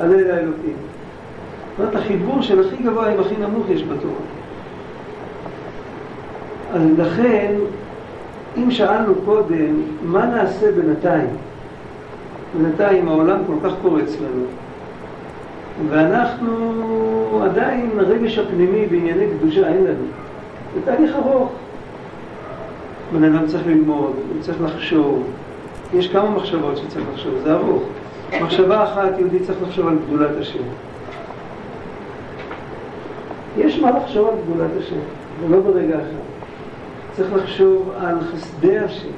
[0.00, 0.76] עלה אל האלוקים.
[1.76, 4.14] זאת אומרת, החיבור של הכי גבוה עם הכי נמוך יש בתורה.
[6.74, 7.54] אז לכן,
[8.56, 11.28] אם שאלנו קודם, מה נעשה בינתיים?
[12.58, 14.44] בינתיים העולם כל כך קורץ לנו,
[15.88, 20.04] ואנחנו עדיין, הרגש הפנימי בענייני קדושה אין לנו.
[20.74, 21.52] זה תהליך ארוך.
[23.12, 25.22] בן אדם צריך ללמוד, הוא צריך לחשוב.
[25.94, 27.82] יש כמה מחשבות שצריך לחשוב, זה ארוך.
[28.42, 30.62] מחשבה אחת, יהודי צריך לחשוב על גדולת השם.
[33.58, 34.96] יש מה לחשוב על גדולת השם,
[35.40, 36.31] ולא ברגע אחד.
[37.12, 39.08] צריך לחשוב על חסדי השם,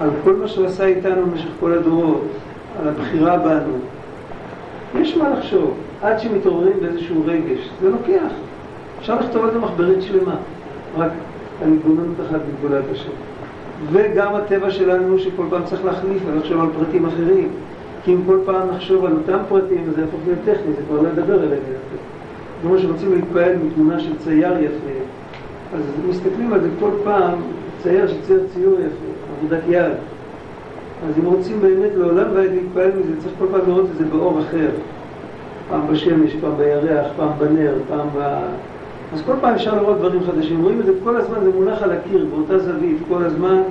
[0.00, 2.24] על כל מה שהוא עשה איתנו במשך כל הדורות,
[2.80, 3.76] על הבחירה בנו.
[5.00, 7.70] יש מה לחשוב, עד שמתעוררים באיזשהו רגש.
[7.80, 8.32] זה לוקח.
[8.98, 10.36] אפשר לכתוב על זה מחברית שלמה,
[10.96, 11.10] רק
[11.62, 13.10] התבוננות אחת בגבולת השם.
[13.92, 17.48] וגם הטבע שלנו שכל פעם צריך להחליף ולחשוב על פרטים אחרים.
[18.04, 21.08] כי אם כל פעם נחשוב על אותם פרטים, זה יהפוך להיות טכני, זה כבר לא
[21.08, 21.60] ידבר אליהם.
[22.62, 25.05] כמו שרוצים להתפעל מתמונה של צייר יפה,
[25.74, 27.38] אז מסתכלים על זה כל פעם,
[27.82, 29.92] צייר שצייר ציור יפה, עבודת יד.
[31.08, 34.40] אז אם רוצים באמת לעולם ועד להתפעל מזה, צריך כל פעם לראות את זה באור
[34.40, 34.68] אחר.
[35.68, 38.38] פעם בשמש, פעם בירח, פעם בנר, פעם ב...
[39.14, 40.62] אז כל פעם אפשר לראות דברים חדשים.
[40.62, 43.62] רואים את זה כל הזמן, זה מונח על הקיר, באותה זווית, כל הזמן.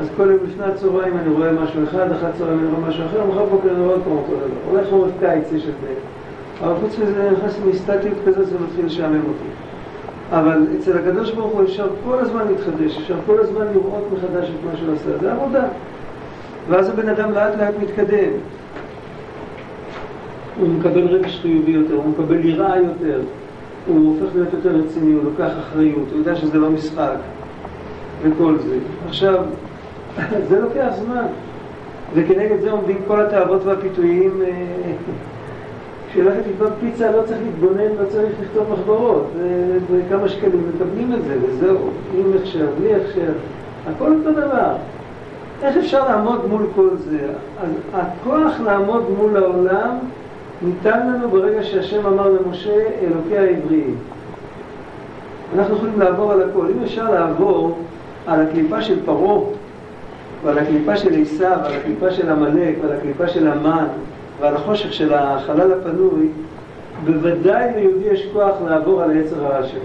[0.00, 3.26] אז כל יום לפני הצהריים אני רואה משהו אחד, אחת צהריים אני רואה משהו אחר,
[3.30, 4.70] מחר בוקר אני רואה פעם אותו דבר.
[4.70, 5.94] אולי חורף קיץ יש את זה.
[6.60, 9.48] אבל חוץ מזה נכנס מסטטיות כזה, זה מתחיל לשעמם אותי.
[10.32, 14.64] אבל אצל הקדוש ברוך הוא אפשר כל הזמן להתחדש, אפשר כל הזמן לראות מחדש את
[14.64, 15.64] מה שהוא עשה, זה עבודה.
[16.68, 18.30] ואז הבן אדם לאט לאט מתקדם.
[20.60, 23.20] הוא מקבל רגש חיובי יותר, הוא מקבל יראה יותר,
[23.86, 27.16] הוא הופך להיות יותר רציני, הוא לוקח אחריות, הוא יודע שזה לא משחק,
[28.22, 28.78] וכל זה.
[29.08, 29.44] עכשיו,
[30.48, 31.26] זה לוקח זמן,
[32.14, 34.42] וכנגד זה עומדים כל התאוות והפיתויים.
[36.14, 39.26] אה, כשהיא הולכת לקנות פיצה לא צריך להתבונן, לא צריך לכתוב מחברות,
[39.90, 41.78] וכמה שקלים מקבלים את זה, וזהו,
[42.14, 43.32] עם הכשר, בלי הכשר,
[43.86, 44.72] הכל אותו דבר.
[45.62, 47.18] איך אפשר לעמוד מול כל זה?
[47.62, 49.98] אז הכוח לעמוד מול העולם
[50.62, 53.94] ניתן לנו ברגע שהשם אמר למשה, אלוקי העבריים.
[55.56, 56.66] אנחנו יכולים לעבור על הכל.
[56.66, 57.78] אם אפשר לעבור
[58.26, 59.40] על הקליפה של פרעה,
[60.44, 63.86] ועל הקליפה של עשיו, ועל הקליפה של עמלק, ועל הקליפה של המן,
[64.44, 66.28] ועל החושך של החלל הפנוי,
[67.04, 69.80] בוודאי ליהודי יש כוח לעבור על היצר הרע שלו.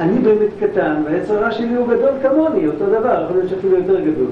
[0.00, 4.00] אני באמת קטן, והיצר הרע שלי הוא גדול כמוני, אותו דבר, יכול להיות שאפילו יותר
[4.00, 4.30] גדול.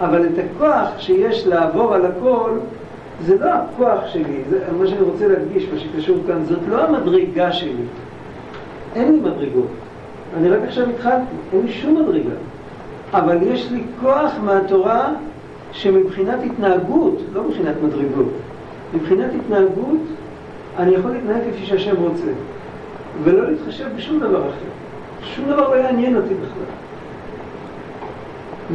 [0.00, 2.50] אבל את הכוח שיש לעבור על הכל,
[3.24, 7.52] זה לא הכוח שלי, זה מה שאני רוצה להדגיש, מה שקשור כאן, זאת לא המדרגה
[7.52, 7.84] שלי.
[8.94, 9.70] אין לי מדרגות.
[10.36, 12.36] אני רק עכשיו התחלתי, אין לי שום מדרגה.
[13.12, 15.12] אבל יש לי כוח מהתורה
[15.76, 18.32] שמבחינת התנהגות, לא מבחינת מדרגות,
[18.94, 20.00] מבחינת התנהגות
[20.78, 22.26] אני יכול להתנהג כפי שהשם רוצה,
[23.24, 24.68] ולא להתחשב בשום דבר אחר.
[25.22, 26.76] שום דבר לא יעניין אותי בכלל.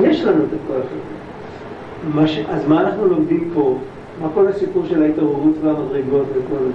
[0.05, 2.27] יש לנו את הכוח הזה.
[2.27, 2.39] ש...
[2.49, 3.77] אז מה אנחנו לומדים פה?
[4.21, 6.71] מה כל הסיפור של ההתעוררות והמדרגות וכל זה?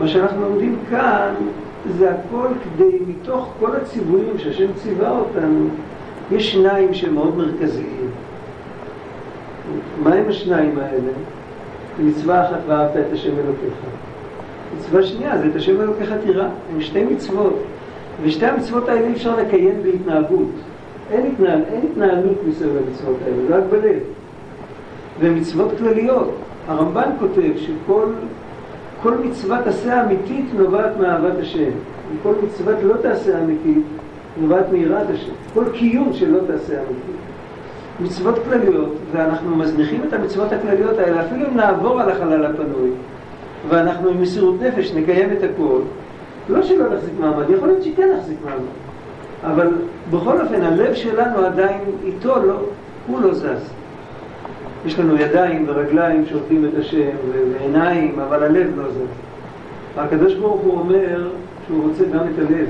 [0.00, 1.34] מה שאנחנו לומדים כאן
[1.98, 5.66] זה הכל כדי, מתוך כל הציוויים שהשם ציווה אותנו,
[6.32, 8.01] יש שניים שהם מאוד מרכזיים.
[10.02, 11.12] מה הם השניים האלה?
[11.98, 13.74] מצווה אחת ואהבת את השם אלוקיך.
[14.76, 16.48] מצווה שנייה זה את השם אלוקיך תירא.
[16.74, 17.62] הם שתי מצוות.
[18.22, 20.50] ושתי המצוות האלה אי אפשר לקיים בהתנהגות.
[21.10, 23.98] אין, התנהל, אין התנהלות מסביב למצוות האלה, זה רק בלב.
[25.20, 26.34] והן מצוות כלליות.
[26.68, 28.06] הרמב"ן כותב שכל
[29.02, 31.70] כל מצוות עשה אמיתית נובעת מאהבת השם.
[32.12, 33.84] וכל מצוות לא תעשה אמיתית
[34.40, 35.32] נובעת מיראת השם.
[35.54, 37.21] כל קיום שלא תעשה אמיתית.
[38.02, 42.90] מצוות כלליות, ואנחנו מזניחים את המצוות הכלליות האלה, אפילו אם נעבור על החלל הפנוי,
[43.68, 45.80] ואנחנו עם מסירות נפש נקיים את הכל,
[46.48, 48.64] לא שלא נחזיק מעמד, יכול להיות שכן נחזיק מעמד,
[49.44, 49.68] אבל
[50.10, 52.60] בכל אופן הלב שלנו עדיין איתו, לא,
[53.06, 53.70] הוא לא זז.
[54.86, 57.10] יש לנו ידיים ורגליים שעובדים את השם
[57.52, 59.06] ועיניים, אבל הלב לא זז.
[59.96, 61.28] הקדוש ברוך הוא אומר
[61.66, 62.66] שהוא רוצה גם את הלב.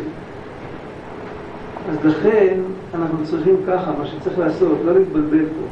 [1.91, 2.55] אז לכן
[2.95, 5.67] אנחנו צריכים ככה, מה שצריך לעשות, לא להתבלבל פה.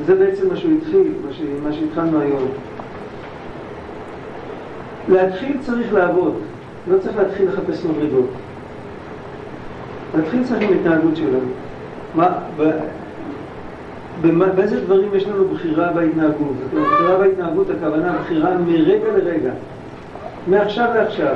[0.00, 1.42] וזה בעצם מה שהוא התחיל, מה, ש...
[1.64, 2.48] מה שהתחלנו היום.
[5.08, 6.34] להתחיל צריך לעבוד,
[6.90, 8.30] לא צריך להתחיל לחפש מדרגות.
[10.16, 11.48] להתחיל צריך עם התנהגות שלנו.
[12.14, 12.70] מה, ב...
[14.20, 16.54] במה, באיזה דברים יש לנו בחירה בהתנהגות?
[16.68, 19.52] בחירה בהתנהגות, הכוונה בחירה מרגע לרגע,
[20.46, 21.34] מעכשיו לעכשיו.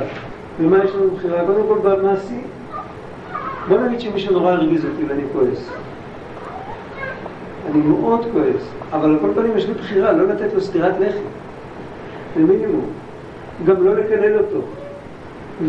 [0.61, 1.45] ומה יש לנו בחירה?
[1.45, 2.39] קודם כל במעשי,
[3.67, 5.69] בוא נגיד שמישהו נורא הרגיז אותי ואני כועס.
[7.71, 11.17] אני מאוד כועס, אבל על כל פנים יש לי בחירה לא לתת לו סטירת לחי.
[12.35, 12.85] זה מינימום.
[13.65, 14.59] גם לא לקלל אותו.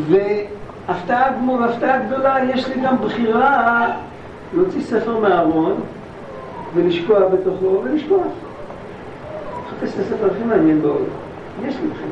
[0.09, 3.87] והפתעה גמור, הפתעה גדולה, יש לי גם בחירה
[4.55, 5.75] להוציא ספר מהארון
[6.75, 8.27] ולשקוע בתוכו ולשכוח.
[9.67, 11.05] לחפש את הספר הכי מעניין בעולם.
[11.67, 12.09] יש לי בחירה.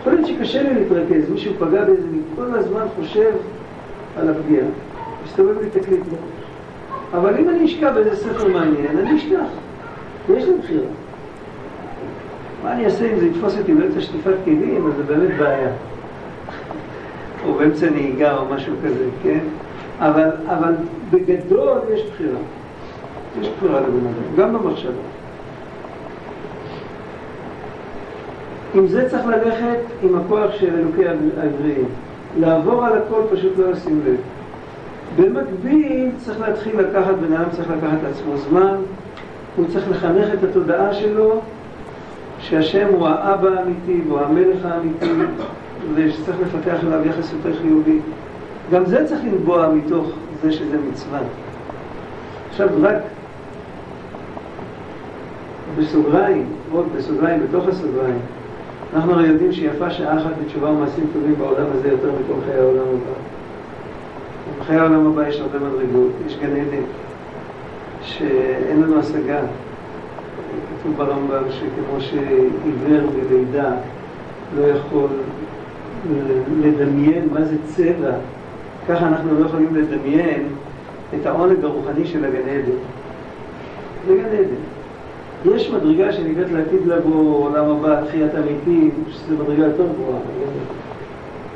[0.00, 3.30] יכול להיות שקשה לי להתרכז, מישהו פגע באיזה, אני כל הזמן חושב
[4.18, 4.66] על הפגיעה.
[5.24, 6.46] מסתובב לי תקליט בראש.
[7.14, 9.46] אבל אם אני אשכח באיזה ספר מעניין, אני אשכח.
[10.28, 10.86] יש לי בחירה.
[12.64, 15.68] מה אני אעשה אם זה יתפוס אותי באמצע שטיפת כלים, אז זה באמת בעיה.
[17.46, 19.38] או באמצע נהיגה או משהו כזה, כן?
[19.98, 20.74] אבל, אבל
[21.10, 22.38] בגדול יש בחירה.
[23.40, 24.92] יש בחירה לבן אדם, גם במחשבה.
[28.74, 31.88] עם זה צריך ללכת עם הכוח של אלוקי העבריים.
[32.40, 34.16] לעבור על הכל פשוט לא לשים לב.
[35.16, 38.76] במקביל צריך להתחיל לקחת, בן אדם צריך לקחת לעצמו זמן,
[39.56, 41.40] הוא צריך לחנך את התודעה שלו
[42.38, 45.06] שהשם הוא האבא האמיתי והוא המלך האמיתי
[45.94, 47.98] ושצריך לפתח אליו יחס יותר חיובי.
[48.72, 50.06] גם זה צריך לנבוע מתוך
[50.42, 51.20] זה שזה מצווה.
[52.50, 52.96] עכשיו רק
[55.78, 58.18] בסוגריים, עוד בסוגריים, בתוך הסוגריים,
[58.94, 62.78] אנחנו הרי יודעים שיפה שעה אחת בתשובה ומעשים טובים בעולם הזה יותר מכל חיי העולם
[62.78, 63.35] הבא.
[64.60, 66.82] בחיי העולם הבא יש הרבה מדרגות, יש גן עדן,
[68.02, 69.40] שאין לנו השגה.
[70.80, 73.70] כתוב ברמב"ם שכמו שעיוור בלידה
[74.56, 75.08] לא יכול
[76.62, 78.12] לדמיין מה זה צבע,
[78.88, 80.48] ככה אנחנו לא יכולים לדמיין
[81.14, 82.76] את העונג הרוחני של הגן עדן.
[84.06, 84.56] זה גן עדן.
[85.54, 90.20] יש מדרגה שנקראת לעתיד לבוא עולם הבא, תחיית המתים, שזו מדרגה יותר גבוהה.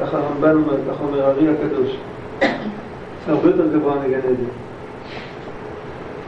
[0.01, 1.97] ככה הרמב"ן אומר, ככה אומר הארי הקדוש.
[3.27, 4.51] זה הרבה יותר גבוה מגן עדן.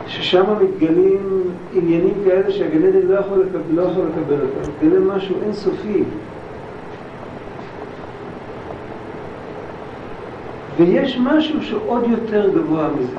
[0.06, 1.42] ששם מתגלים
[1.74, 4.70] עניינים כאלה שהגן עדן לא יכול לקבל, לא יכול לקבל אותם.
[4.70, 6.04] מתגלה משהו אינסופי.
[10.76, 13.16] ויש משהו שעוד יותר גבוה מזה.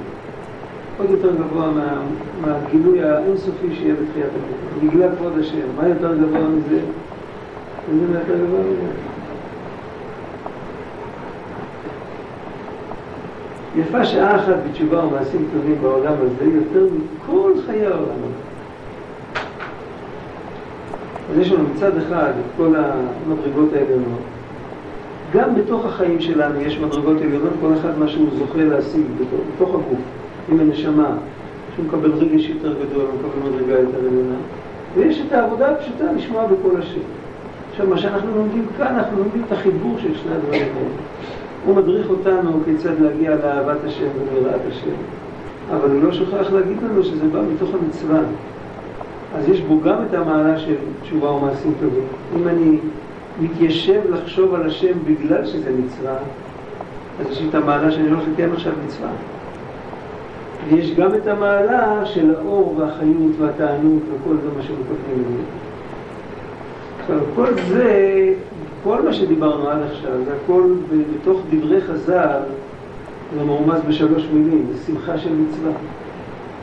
[0.98, 2.02] עוד יותר גבוה מה,
[2.42, 4.90] מהגילוי האינסופי שיהיה בתחיית המתים.
[4.90, 5.68] בגלל כבוד השם.
[5.78, 6.80] מה יותר גבוה מזה?
[7.92, 9.13] איזה יותר גבוה מזה?
[13.76, 18.44] יפה שעה אחת בתשובה ומעשים טובים בעולם הזה יותר מכל חיי העולם הזה.
[21.32, 24.20] אז יש לנו מצד אחד את כל המדרגות העליונות.
[25.34, 29.70] גם בתוך החיים שלנו יש מדרגות עליונות, כל אחד מה שהוא זוכה להשיג בתוך, בתוך
[29.70, 30.00] הגוף,
[30.50, 31.16] עם הנשמה,
[31.76, 34.36] שהוא מקבל רגש יותר גדול, הוא מקבל מדרגה יותר עליונה.
[34.96, 37.00] ויש את העבודה הפשוטה לשמוע בקול השם.
[37.72, 40.90] עכשיו, מה שאנחנו לומדים כאן, אנחנו לומדים את החיבור של שני הדברים האלה.
[41.66, 44.96] הוא מדריך אותנו כיצד להגיע לאהבת השם וליראת השם.
[45.72, 48.20] אבל הוא לא שוכח להגיד לנו שזה בא מתוך המצווה.
[49.36, 52.04] אז יש בו גם את המעלה של תשובה ומעשים טובים.
[52.38, 52.78] אם אני
[53.42, 56.16] מתיישב לחשוב על השם בגלל שזה מצווה,
[57.20, 59.10] אז יש לי את המעלה שאני הולך לקיים עכשיו מצווה.
[60.70, 65.44] ויש גם את המעלה של האור והחיות והתענות וכל זה מה שמקבלים מזה.
[67.00, 68.34] עכשיו, כל זה
[68.84, 70.64] כל מה שדיברנו עד עכשיו, זה הכל
[71.22, 72.40] בתוך דברי חז"ל,
[73.38, 75.72] זה מרומז בשלוש מילים, זה שמחה של מצווה.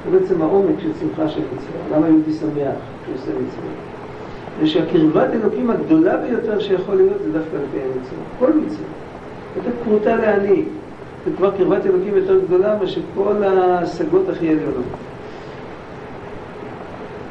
[0.04, 1.96] זה בעצם העומק של שמחה של מצווה.
[1.96, 3.70] למה יהודי שמח כשהוא עושה מצווה?
[4.61, 8.22] זה שהקרבת אלוקים הגדולה ביותר שיכול להיות זה דווקא לקיים מצווה.
[8.38, 8.87] כל מצווה.
[9.56, 10.62] לתת פרוטה לעני.
[11.24, 14.85] זה כבר קרבת אלוקים יותר גדולה מאשר כל ההשגות הכי עליונות.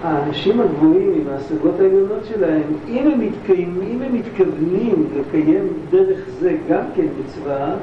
[0.03, 6.57] האנשים הגבוהים עם ההשגות העליונות שלהם, אם הם, מתקיים, אם הם מתכוונים לקיים דרך זה
[6.69, 7.73] גם כן מצווה,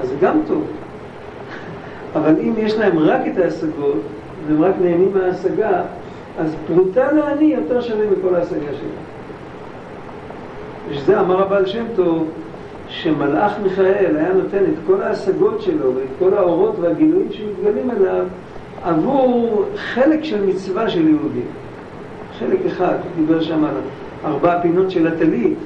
[0.00, 0.64] אז זה גם טוב.
[2.14, 4.00] אבל אם יש להם רק את ההשגות,
[4.46, 5.82] והם רק נהנים מההשגה,
[6.38, 9.02] אז פרוטה לעני יותר שווה מכל ההשגה שלהם.
[10.88, 12.28] ושזה אמר הבעל שם טוב,
[12.88, 18.24] שמלאך מיכאל היה נותן את כל ההשגות שלו ואת כל האורות והגילויים שמתגלים עליו
[18.84, 21.46] עבור חלק של מצווה של יהודים.
[22.38, 23.74] חלק אחד, דיבר שם על
[24.24, 25.58] ארבע פינות של הטלית,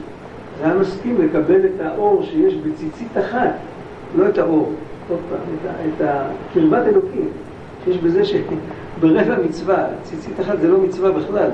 [0.59, 3.53] זה היה מסכים לקבל את האור שיש בציצית אחת,
[4.17, 4.73] לא את האור,
[5.09, 7.29] עוד פעם, את, את הקרבת אלוקים,
[7.85, 11.51] שיש בזה שברבע מצווה, ציצית אחת זה לא מצווה בכלל,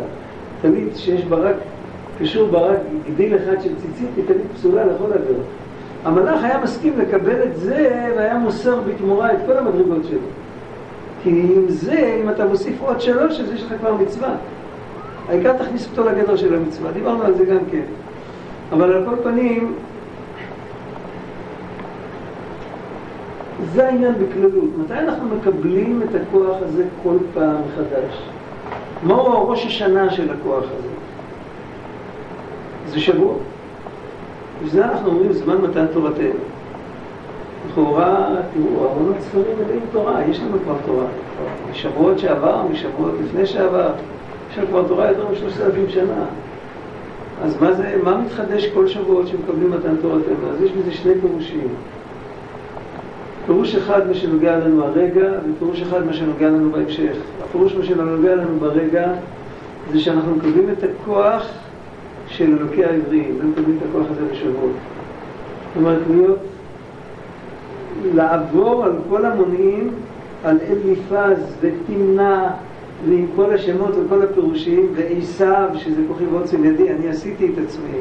[0.62, 1.56] טלית שיש בה רק,
[2.18, 2.78] קשור בה רק
[3.10, 5.42] גדיל אחד של ציצית, היא טלית פסולה לכל הדבר.
[6.04, 10.41] המלאך היה מסכים לקבל את זה והיה מוסר בתמורה את כל המדרגות שלו.
[11.22, 14.34] כי עם זה, אם אתה מוסיף עוד שלוש, אז יש לך כבר מצווה.
[15.28, 16.92] העיקר תכניס אותו לגדר של המצווה.
[16.92, 17.82] דיברנו על זה גם כן.
[18.72, 19.74] אבל על כל פנים,
[23.72, 24.70] זה העניין בכללות.
[24.78, 28.22] מתי אנחנו מקבלים את הכוח הזה כל פעם מחדש?
[29.02, 30.88] מהו ראש השנה של הכוח הזה?
[32.86, 33.34] זה שבוע.
[34.62, 36.51] וזה אנחנו אומרים זמן מתן תורתנו.
[37.68, 41.04] לכאורה, תראו, ארונות ספרים מלאים תורה, יש לנו כבר תורה.
[41.70, 43.90] משבועות שעבר, משבועות לפני שעבר,
[44.50, 46.24] יש לנו כבר תורה יותר משלושת אלפים שנה.
[47.44, 50.50] אז מה זה, מה מתחדש כל שבועות שמקבלים מתן תורתנו?
[50.52, 51.68] אז יש בזה שני פירושים.
[53.46, 57.16] פירוש אחד מה שנוגע לנו הרגע, ופירוש אחד מה שנוגע לנו בהמשך.
[57.44, 59.12] הפירוש מה שנוגע לנו ברגע,
[59.92, 61.46] זה שאנחנו מקבלים את הכוח
[62.26, 64.72] של אלוקי העברים, ומקבלים את הכוח הזה בשבועות.
[65.74, 66.38] זאת אומרת, להיות
[68.14, 69.90] לעבור על כל המונים,
[70.44, 72.48] על אליפז ותמנע
[73.08, 77.98] ועם כל השמות וכל הפירושים, ועשיו, שזה כוחי ועוצם ידי, אני עשיתי את עצמי,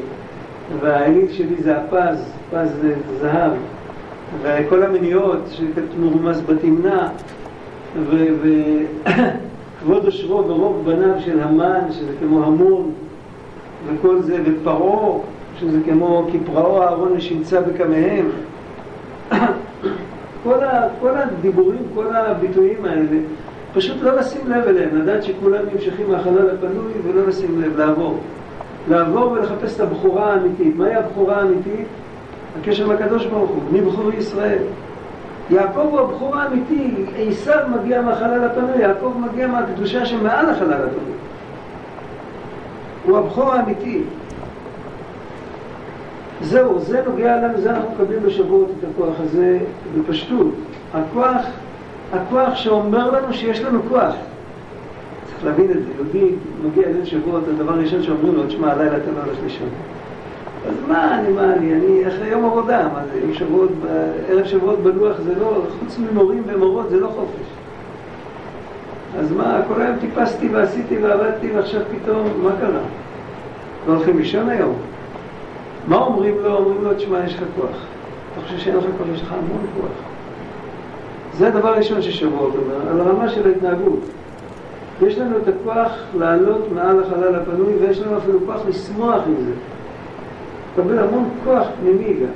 [0.80, 3.52] והאליל שלי זה הפז, פז זה זהב,
[4.42, 7.08] וכל המניעות שמרומז בתמנע,
[7.94, 12.90] וכבוד אושרו ברוב בניו של המן, שזה כמו המון,
[13.86, 15.18] וכל זה, ופרעה,
[15.60, 18.28] שזה כמו כפרעו אהרון לשמצה בקמיהם.
[20.44, 23.18] כל, ה, כל הדיבורים, כל הביטויים האלה,
[23.74, 28.18] פשוט לא לשים לב אליהם, לדעת שכולם נמשכים מהחלל הפנוי ולא לשים לב, לעבור.
[28.88, 30.76] לעבור ולחפש את הבכורה האמיתית.
[30.76, 31.86] מהי הבכורה האמיתית?
[32.60, 34.62] הקשר לקדוש ברוך הוא, בכור ישראל.
[35.50, 36.94] יעקב הוא הבכור האמיתי,
[37.28, 41.14] עשיו מגיע מהחלל הפנוי, יעקב מגיע מהקדושה שמעל החלל הפנוי.
[43.04, 44.02] הוא הבכור האמיתי.
[46.42, 49.58] זהו, זה נוגע לנו, זה אנחנו מקבלים בשבועות את הכוח הזה
[49.98, 50.48] בפשטות.
[50.94, 51.36] הכוח,
[52.12, 54.14] הכוח שאומר לנו שיש לנו כוח.
[55.26, 56.34] צריך להבין את זה, יהודי
[56.64, 59.68] מגיע אלינו שבועות, הדבר הראשון שאומרים לו, תשמע, הלילה אתה לא הולך לישון.
[60.68, 63.70] אז מה אני, מה אני, אני אחרי יום עבודה, מה זה, יום שבועות,
[64.28, 67.46] ערב שבועות בלוח זה לא, חוץ ממורים ומורות זה לא חופש.
[69.18, 72.80] אז מה, כל היום טיפסתי ועשיתי ועבדתי ועכשיו פתאום, מה קרה?
[73.88, 74.74] לא הולכים לישון היום?
[75.88, 76.56] מה אומרים לו?
[76.56, 77.76] אומרים לו, תשמע, יש לך כוח.
[78.32, 79.06] אתה חושב שאין לך כוח?
[79.14, 79.92] יש לך המון כוח.
[81.38, 84.00] זה הדבר הראשון ששבועות אומר, על הרמה של ההתנהגות.
[85.02, 89.52] יש לנו את הכוח לעלות מעל החלל הפנוי, ויש לנו אפילו כוח לשמוח עם זה.
[90.72, 92.32] מקבל המון כוח פנימי גם.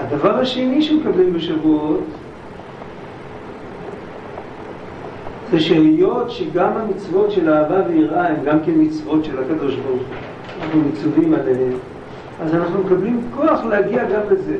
[0.00, 2.04] הדבר השני שמקבלים בשבועות
[5.50, 10.16] זה שהיות שגם המצוות של אהבה ויראה הן גם כן מצוות של הקדוש ברוך הוא,
[10.62, 11.72] אנחנו מצווים עליהן,
[12.42, 14.56] אז אנחנו מקבלים כוח להגיע גם לזה.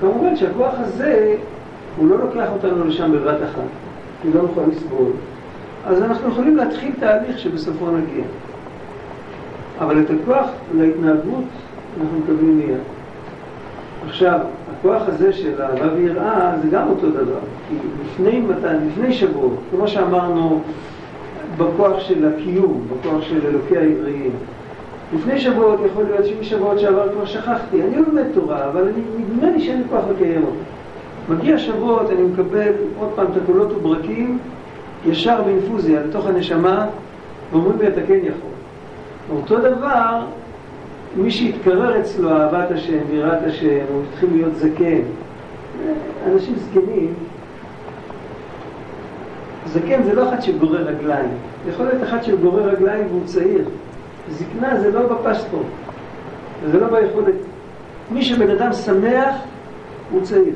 [0.00, 1.36] כמובן שהכוח הזה,
[1.96, 3.68] הוא לא לוקח אותנו לשם בבת אחת,
[4.22, 5.10] כי לא נוכל לסבול.
[5.86, 8.24] אז אנחנו יכולים להתחיל תהליך שבסופו נגיע.
[9.80, 11.44] אבל את הכוח להתנהגות
[12.00, 12.78] אנחנו מקבלים מיד.
[14.06, 14.40] עכשיו,
[14.72, 17.38] הכוח הזה של אהבה ויראה זה גם אותו דבר.
[17.68, 20.60] כי לפני מתן, לפני שבוע, כמו שאמרנו,
[21.56, 24.30] בכוח של הקיום, בכוח של אלוקי העבריים.
[25.14, 29.60] לפני שבועות יכול להיות שמשבועות שעבר כבר שכחתי, אני לומד תורה, אבל אני, נדמה לי
[29.60, 30.64] שאין לי כוח לקיים אותה.
[31.28, 34.38] מגיע שבועות, אני מקבל עוד פעם את הקולות וברקים,
[35.06, 36.86] ישר באינפוזיה לתוך הנשמה,
[37.52, 38.50] ואומרים לי אתה כן יכול.
[39.30, 40.20] אותו דבר,
[41.16, 45.00] מי שהתקרר אצלו אהבת השם, יראת השם, הוא התחיל להיות זקן.
[46.26, 47.14] אנשים זקנים,
[49.66, 51.28] זקן זה לא אחד שגורר רגליים,
[51.68, 53.64] יכול להיות אחד שגורר רגליים והוא צעיר.
[54.30, 55.66] זקנה זה לא בפספורט,
[56.70, 57.34] זה לא ביכולת.
[58.10, 59.34] מי שבן אדם שמח,
[60.10, 60.54] הוא צעיר.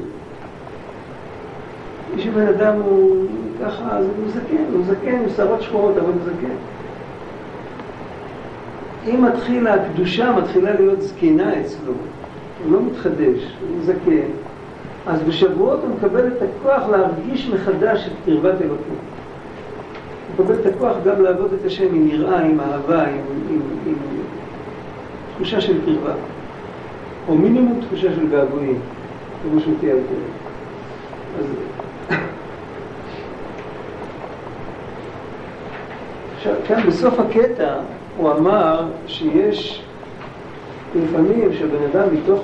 [2.15, 3.27] מי שבן אדם הוא
[3.65, 6.55] ככה, אז הוא זקן, הוא זקן עם שערות שחורות, אבל הוא זקן.
[9.07, 11.93] אם מתחילה הקדושה, מתחילה להיות זקנה אצלו,
[12.65, 14.29] הוא לא מתחדש, הוא זקן,
[15.07, 18.95] אז בשבועות הוא מקבל את הכוח להרגיש מחדש את קרבת אלוקים.
[20.27, 23.21] הוא מקבל את הכוח גם לעבוד את השם עם יראה, עם אהבה, עם,
[23.51, 23.95] עם, עם
[25.35, 26.15] תחושה של קרבה.
[27.29, 28.81] או מינימום תחושה של געגועים,
[29.43, 29.97] כמו שהוא תיאר
[31.39, 31.45] אז...
[36.37, 37.75] עכשיו, כאן בסוף הקטע
[38.17, 39.83] הוא אמר שיש
[40.95, 42.41] לפעמים שבן אדם מתוך,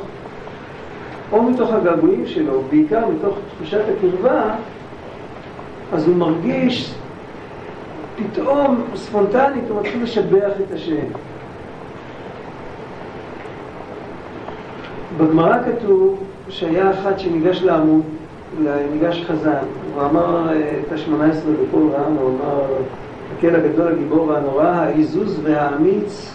[1.32, 4.54] או מתוך הגעגועים שלו, בעיקר מתוך תחושת הקרבה,
[5.92, 6.94] אז הוא מרגיש
[8.16, 11.06] פתאום ספונטנית הוא מתחיל לשבח את השם.
[15.18, 18.02] בגמרא כתוב שהיה אחד שניגש לעמוד,
[18.92, 20.48] ניגש חזן, הוא אמר
[20.86, 22.64] את השמונה עשרה בקול רם, הוא אמר
[23.38, 26.34] הקל הגדול, הגיבור והנורא, העיזוז והאמיץ,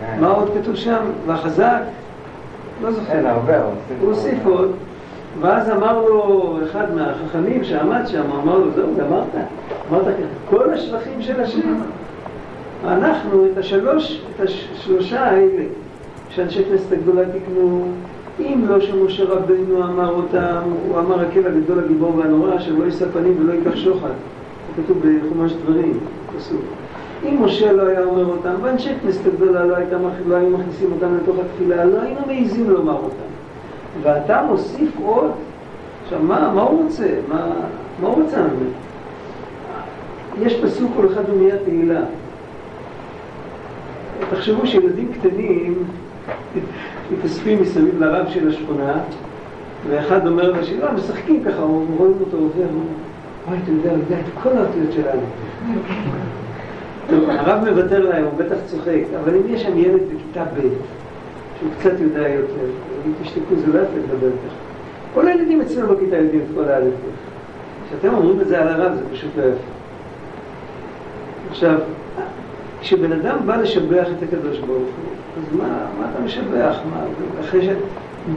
[0.00, 0.20] כן.
[0.20, 1.04] מה עוד כתוב שם?
[1.26, 1.80] והחזק?
[2.82, 3.12] לא זוכר.
[3.12, 3.62] אין הרבה,
[4.00, 4.72] הוא הוסיף עוד.
[5.40, 9.26] ואז אמר לו אחד מהחכמים שעמד שם, אמר לו, זהו, גמרת?
[9.90, 11.74] אמרת ככה, כל השבחים של השם.
[12.84, 15.62] אנחנו את השלוש, את השלושה האלה,
[16.30, 17.88] שאנשי כנסת הגדולה תקנו,
[18.40, 23.36] אם לא שמשה רבנו אמר אותם, הוא אמר הקל הגדול הגיבור והנורא, שלא יישא פנים
[23.40, 24.08] ולא ייקח שוחד.
[24.76, 25.98] זה כתוב בחומש דברים,
[26.36, 26.60] פסוק.
[27.24, 29.76] אם משה לא היה אומר אותם, ואנשי כנסת הגדולה לא,
[30.26, 33.29] לא היו מכניסים אותם לתוך התפילה, לא היינו מעיזים לומר אותם.
[34.02, 35.30] ואתה מוסיף עוד?
[36.04, 37.06] עכשיו, מה, מה הוא רוצה?
[37.28, 37.46] מה,
[38.00, 38.70] מה הוא רוצה ממנו?
[40.42, 42.00] יש פסוק כל אחד ומיד תהילה.
[44.30, 45.84] תחשבו שילדים קטנים
[47.12, 48.92] מתאספים מסביב לרב של השכונה,
[49.88, 52.66] ואחד אומר לשני, משחקים ככה, רואים אותו עובר,
[53.48, 55.22] וואי, אתה יודע, הוא יודע את כל האותיות שלנו.
[57.10, 60.68] טוב, הרב מוותר להם, הוא בטח צוחק, אבל אם יש שם ילד בכיתה ב',
[61.60, 62.66] שהוא קצת יודע יותר,
[63.06, 64.56] אם תשתקו, זה לא יפה לדבר ככה.
[65.14, 66.94] כל הילדים אצלנו בכיתה יודעים את כל האלף.
[67.88, 69.70] כשאתם אומרים את זה על הרב, זה פשוט לא יפה.
[71.50, 71.78] עכשיו,
[72.80, 76.76] כשבן אדם בא לשבח את הקדוש ברוך הוא, אז מה, מה אתה משבח?
[76.90, 77.02] מה,
[77.40, 77.68] אחרי ש...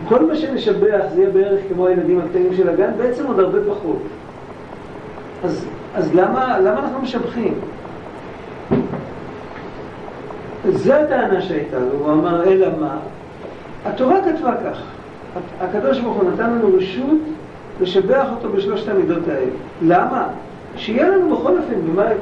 [0.07, 4.01] כל מה שנשבח זה יהיה בערך כמו הילדים הקטנים של הגן, בעצם עוד הרבה פחות.
[5.43, 5.65] אז,
[5.95, 7.53] אז למה, למה אנחנו משבחים?
[10.72, 12.97] זו הטענה שהייתה לו, הוא אמר, אלא מה?
[13.86, 14.82] התורה כתבה כך,
[15.61, 17.20] הקדוש ברוך הוא נתן לנו רשות
[17.82, 19.51] לשבח אותו בשלושת המידות האלה.
[19.82, 20.28] למה?
[20.76, 21.74] שיהיה לנו בכל אופן,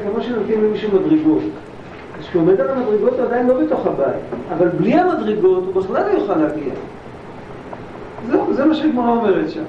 [0.04, 1.44] כמו שנותנים למישהו מדרגות.
[2.22, 4.24] כשהוא עומד על המדרגות הוא עדיין לא בתוך הבית,
[4.58, 6.74] אבל בלי המדרגות הוא בכלל לא יוכל להגיע.
[8.30, 9.64] זהו, זה מה שהגמרא אומרת שם.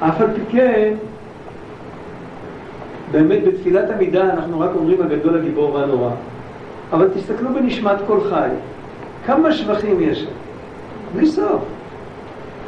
[0.00, 0.94] אף על פי כן,
[3.10, 6.10] באמת בתפילת עמידה אנחנו רק אומרים הגדול הגיבור והנורא.
[6.92, 8.48] אבל תסתכלו בנשמת כל חי,
[9.26, 10.30] כמה שבחים יש שם,
[11.14, 11.62] בלי סוף.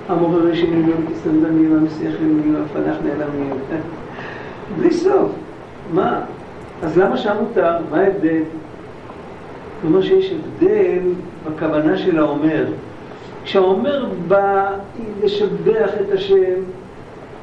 [0.08, 3.50] המורר ישנים יום כסנדנים, המסיח ימים, המפנח נעלמים,
[4.78, 5.30] בלי סוף.
[5.94, 6.20] מה?
[6.82, 7.76] אז למה שם מותר?
[7.90, 8.42] מה ההבדל?
[9.84, 11.02] אומר שיש הבדל
[11.46, 12.66] בכוונה של האומר.
[13.44, 14.68] כשהאומר בא
[15.22, 16.60] לשבח את השם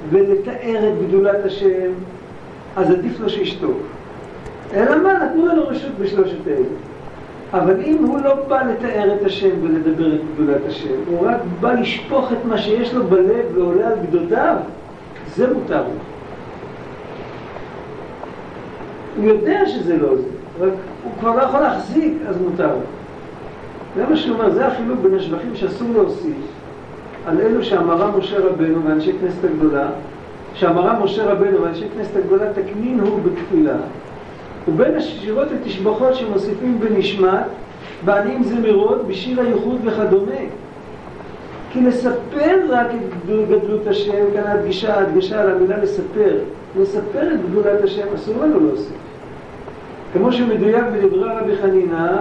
[0.09, 1.91] ולתאר את גדולת השם,
[2.75, 3.78] אז עדיף לו שישתוק.
[4.74, 5.13] אלא מה?
[5.13, 6.65] נתנו לנו רשות בשלושת אלה.
[7.53, 11.74] אבל אם הוא לא בא לתאר את השם ולדבר את גדולת השם, הוא רק בא
[11.74, 14.55] לשפוך את מה שיש לו בלב ועולה על גדותיו,
[15.36, 15.89] זה מותר לו.
[19.18, 20.24] הוא יודע שזה לא זה,
[20.65, 22.82] רק הוא כבר לא יכול להחזיק, אז מותר לו.
[23.95, 26.36] זה מה שהוא אומר, זה החילוק בין השבחים שאסור להוסיף
[27.28, 29.88] על אלו שאמרה משה רבנו ואנשי כנסת הגדולה,
[30.53, 33.76] שאמרה משה רבנו ואנשי כנסת הגדולה תקנין הוא בתפילה,
[34.68, 37.45] ובין השירות ותשבחות שמוסיפים בנשמת,
[38.05, 40.41] בעניים זמירות, בשיר הייחוד וכדומה.
[41.72, 46.38] כי לספר רק את גדלות השם, כאן ההדגשה, ההדגשה על המילה לספר,
[46.80, 48.97] לספר את גדולת השם, אסור לנו להוסיף.
[50.13, 52.11] כמו שמדויק בדברי רבי חנינא,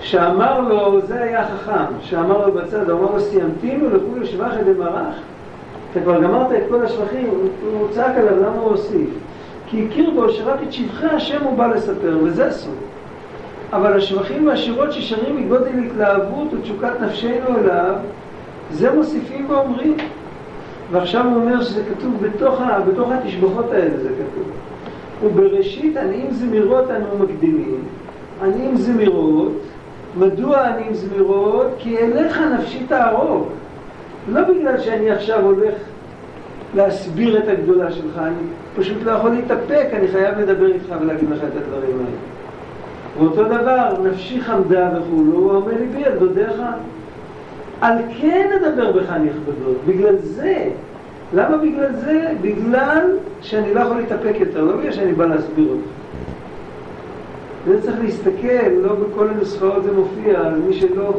[0.00, 5.14] שאמר לו, זה היה החכם, שאמר לו בצד, אמר לו סיימתינו לכו לשבח את דמרח?
[5.92, 7.28] אתה כבר גמרת את כל השבחים,
[7.72, 9.08] הוא צעק עליו, למה הוא הוסיף?
[9.70, 12.74] כי הכיר בו שרק את שבחי השם הוא בא לספר, וזה אסור.
[13.72, 17.94] אבל השבחים והשירות ששרים מגודל התלהבות ותשוקת נפשנו אליו,
[18.70, 19.96] זה מוסיפים ואומרים.
[20.90, 24.44] ועכשיו הוא אומר שזה כתוב בתוך, בתוך התשבחות האלה, זה כתוב.
[25.24, 27.82] ובראשית עניים זמירות אנו מקדימים,
[28.42, 29.52] עניים זמירות,
[30.18, 31.66] מדוע עניים זמירות?
[31.78, 33.48] כי אליך נפשי תערוב.
[34.28, 35.74] לא בגלל שאני עכשיו הולך
[36.74, 38.34] להסביר את הגדולה שלך, אני
[38.76, 42.16] פשוט לא יכול להתאפק, אני חייב לדבר איתך ולהגיד לך את הדברים האלה.
[43.18, 46.62] ואותו דבר, נפשי חמדה וכולו, הוא אומר לי בי, דודיך.
[47.80, 50.64] על כן אדבר בך נכבדות, בגלל זה.
[51.34, 52.32] למה בגלל זה?
[52.40, 55.88] בגלל שאני לא יכול להתאפק יותר, לא בגלל שאני בא להסביר אותך.
[57.66, 61.12] זה צריך להסתכל, לא בכל הנוסחאות זה מופיע, על מי שלא,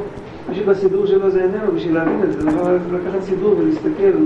[0.49, 4.17] מי שבסידור שלו זה איננו, בשביל להבין את זה, לא לקחת סידור ולהסתכל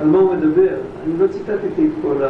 [0.00, 0.74] על מה הוא מדבר.
[1.04, 2.28] אני לא ציטטתי את כל ה...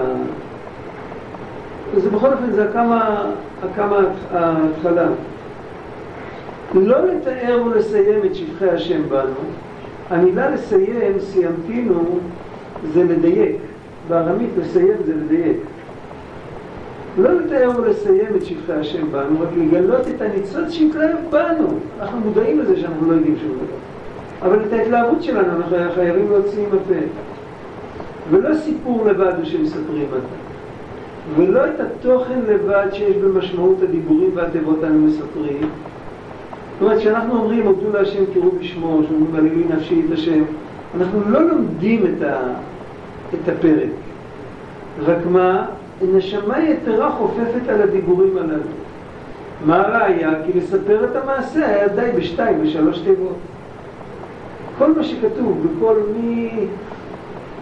[1.97, 3.31] זה בכל אופן, זה הכמה,
[3.63, 3.99] הכמה
[4.33, 5.09] ההתחלה.
[6.75, 9.35] לא לתאר ולסיים את שבחי השם בנו.
[10.11, 12.19] המילה לסיים, סיימתינו,
[12.93, 13.57] זה לדייק.
[14.09, 15.57] בארמית לסיים זה לדייק.
[17.19, 21.69] לא לתאר ולסיים את שבחי השם בנו, רק לגלות את הניצוץ שהתלהב בנו.
[22.01, 23.79] אנחנו מודעים לזה שאנחנו לא יודעים שום דבר.
[24.43, 27.07] אבל את ההתלהבות שלנו אנחנו חייבים להוציא עם הפה.
[28.31, 30.23] ולא סיפור לבד שמספרים עליו.
[31.37, 35.61] ולא את התוכן לבד שיש במשמעות הדיבורים והתיבות אנו מספרים.
[35.61, 40.43] זאת אומרת, כשאנחנו אומרים הודו להשם קראו בשמו, שאומרים עלילי נפשי את השם,
[40.97, 42.41] אנחנו לא לומדים את, ה,
[43.35, 43.91] את הפרק.
[45.05, 45.67] רק מה?
[46.13, 48.63] נשמה יתרה חופפת על הדיבורים הללו.
[49.67, 50.31] מה הראיה?
[50.47, 53.37] כי לספר את המעשה היה די בשתיים, בשלוש תיבות.
[54.79, 56.51] כל מה שכתוב בכל מי...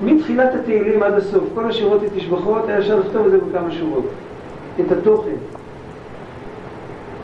[0.04, 4.04] מתחילת התהילים עד הסוף, כל השירות ותשבחות, היה אפשר לכתוב את זה בכמה שורות,
[4.80, 5.36] את התוכן.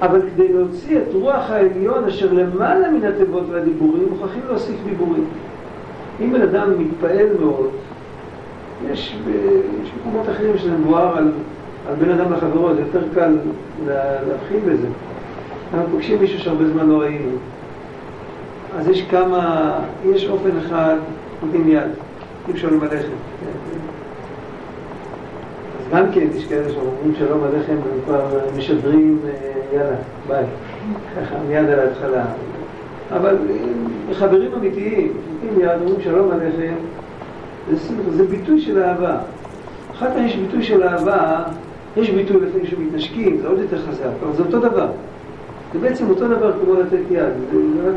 [0.03, 5.25] אבל כדי להוציא את רוח העליון אשר למעלה מן התיבות והדיבורים, מוכרחים להוסיף דיבורים.
[6.21, 7.71] אם בן אדם מתפעל מאוד,
[8.91, 9.17] יש,
[9.83, 11.33] יש מקומות אחרים שזה מבואר על,
[11.89, 13.37] על בן אדם לחברו, זה יותר קל
[13.87, 14.87] להבחין בזה.
[15.75, 17.31] אנחנו פוגשים מישהו שהרבה זמן לא ראינו.
[18.79, 19.73] אז יש כמה,
[20.05, 20.97] יש אופן אחד,
[21.43, 21.91] נותנים יד.
[22.49, 23.13] אי אפשר למלא לחם.
[25.81, 29.19] אז גם כן, יש כאלה שאומרים שלום עליכם, הם כבר משדרים,
[29.75, 29.97] יאללה,
[30.29, 30.45] ביי.
[31.17, 32.25] ככה, מיד על ההתחלה.
[33.13, 33.37] אבל
[34.13, 35.13] חברים אמיתיים,
[35.43, 36.31] נותנים יד, אומרים שלום
[37.71, 39.19] זה, זה ביטוי של אהבה.
[39.93, 41.43] אחר כך יש ביטוי של אהבה,
[41.97, 44.87] יש ביטוי לפעמים שמתנשקים, זה עוד יותר חזק, אבל זה אותו דבר.
[45.73, 47.33] זה בעצם אותו דבר כמו לתת יד.
[47.53, 47.95] זה רק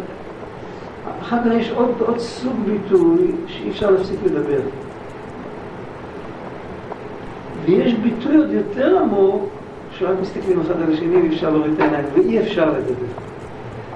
[1.22, 4.60] אחר כך יש עוד, עוד סוג ביטוי שאי אפשר להפסיק לדבר.
[7.66, 9.44] ויש ביטוי עוד יותר עמוק,
[9.92, 13.06] שרק מסתכלים אחד על השני ואי אפשר להוריד את העיניים, ואי אפשר לדבר.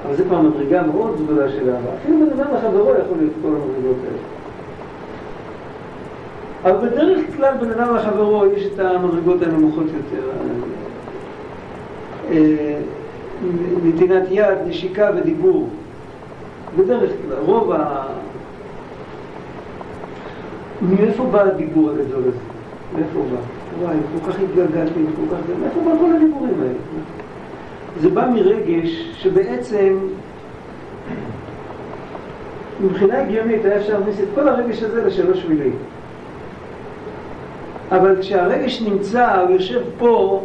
[0.06, 1.90] אבל זה כבר מדרגה מאוד גדולה של אהבה.
[2.02, 4.20] אפילו בן אדם לחברו יכול להיות כל המדרגות האלה.
[6.64, 10.28] אבל בדרך כלל בן אדם לחברו יש את המדרגות הנמוכות יותר.
[12.32, 12.80] אה,
[13.84, 15.70] נתינת יד, נשיקה ודיבור.
[16.78, 18.06] בדרך כלל, רוב ה...
[20.82, 22.38] מאיפה בא הדיבור הגדול הזה?
[22.96, 23.38] מאיפה בא?
[23.84, 25.60] וואי, כל כך התגלגלתי, כל כך...
[25.62, 26.74] מאיפה בא כל הדיבורים האלה?
[28.00, 29.98] זה בא מרגש שבעצם
[32.82, 35.76] מבחינה הגיונית היה אפשר להכניס את כל הרגש הזה לשלוש מילים.
[37.92, 40.42] אבל כשהרגש נמצא, הוא יושב פה,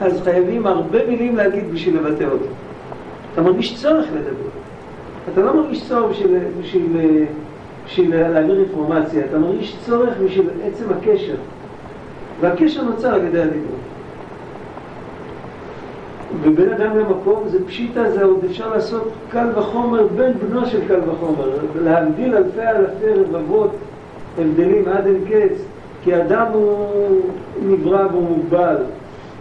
[0.00, 2.44] אז חייבים הרבה מילים להגיד בשביל לבטא אותו.
[3.32, 4.48] אתה מרגיש צורך לדבר.
[5.32, 7.26] אתה לא מרגיש צורך בשביל, בשביל,
[7.86, 11.34] בשביל להעביר אינפורמציה, אתה מרגיש צורך בשביל עצם הקשר.
[12.40, 13.76] והקשר נוצר על ידי הדיבור.
[16.42, 21.00] ובין אדם למקום זה פשיטה, זה עוד אפשר לעשות קל וחומר בין בנו של קל
[21.10, 21.50] וחומר,
[21.82, 23.70] להגדיל אלפי אלפי רבבות
[24.38, 25.64] הבדלים עד אין קץ,
[26.04, 26.86] כי אדם הוא
[27.62, 28.76] נברא והוא מוגבל,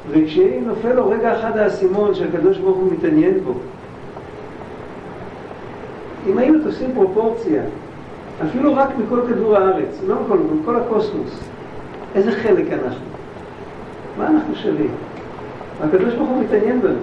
[0.09, 3.53] וכשאם נופל לו רגע אחד האסימון שהקדוש ברוך הוא מתעניין בו,
[6.27, 7.61] אם היינו תופסים פרופורציה,
[8.45, 11.39] אפילו רק מכל כדור הארץ, לא מכל, מכל הקוסמוס,
[12.15, 13.05] איזה חלק אנחנו?
[14.17, 14.91] מה אנחנו שווים?
[15.83, 16.99] הקדוש ברוך הוא מתעניין בנו.